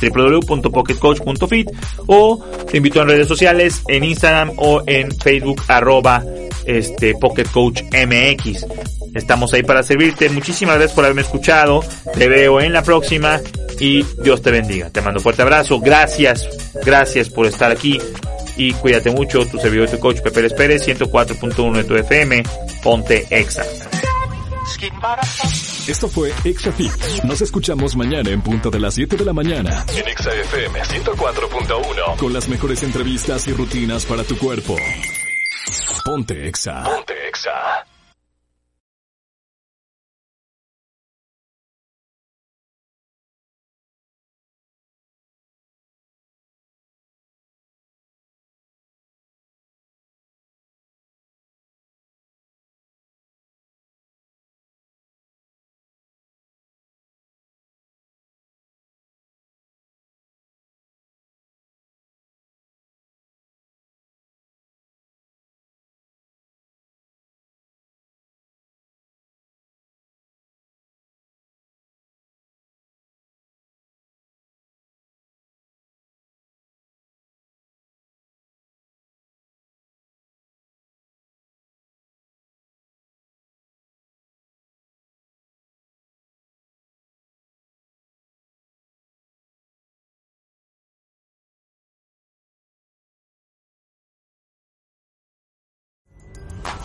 www.pocketcoach.fit 0.00 1.70
o 2.06 2.44
te 2.70 2.76
invito 2.76 3.02
en 3.02 3.08
redes 3.08 3.28
sociales 3.28 3.82
en 3.88 4.04
Instagram 4.04 4.52
o 4.56 4.82
en 4.86 5.10
Facebook 5.12 5.62
arroba 5.68 6.24
este 6.64 7.14
Pocket 7.14 7.46
Coach 7.50 7.82
MX. 7.92 8.97
Estamos 9.14 9.52
ahí 9.54 9.62
para 9.62 9.82
servirte. 9.82 10.28
Muchísimas 10.28 10.76
gracias 10.76 10.94
por 10.94 11.04
haberme 11.04 11.22
escuchado. 11.22 11.80
Te 12.14 12.28
veo 12.28 12.60
en 12.60 12.72
la 12.72 12.82
próxima 12.82 13.40
y 13.80 14.02
Dios 14.22 14.42
te 14.42 14.50
bendiga. 14.50 14.90
Te 14.90 15.00
mando 15.00 15.18
un 15.18 15.22
fuerte 15.22 15.42
abrazo. 15.42 15.80
Gracias, 15.80 16.48
gracias 16.84 17.28
por 17.28 17.46
estar 17.46 17.70
aquí 17.70 17.98
y 18.56 18.72
cuídate 18.74 19.10
mucho. 19.10 19.46
Tu 19.46 19.58
servidor, 19.58 19.88
tu 19.88 19.98
coach 19.98 20.20
Pepe 20.20 20.50
Pérez, 20.50 20.86
104.1 20.86 21.76
de 21.76 21.84
tu 21.84 21.94
FM. 21.94 22.42
Ponte 22.82 23.26
Exa. 23.30 23.64
Esto 25.88 26.08
fue 26.08 26.32
ExaFit. 26.44 26.92
Nos 27.24 27.40
escuchamos 27.40 27.96
mañana 27.96 28.30
en 28.30 28.42
punto 28.42 28.70
de 28.70 28.78
las 28.78 28.94
7 28.94 29.16
de 29.16 29.24
la 29.24 29.32
mañana 29.32 29.84
en 29.96 30.06
Exa 30.06 30.30
FM 30.30 30.80
104.1 30.80 32.16
con 32.16 32.32
las 32.32 32.48
mejores 32.48 32.82
entrevistas 32.82 33.48
y 33.48 33.52
rutinas 33.54 34.04
para 34.04 34.22
tu 34.24 34.36
cuerpo. 34.36 34.76
Ponte 36.04 36.46
Exa. 36.46 36.82
Ponte 36.84 37.14
Exa. 37.28 37.87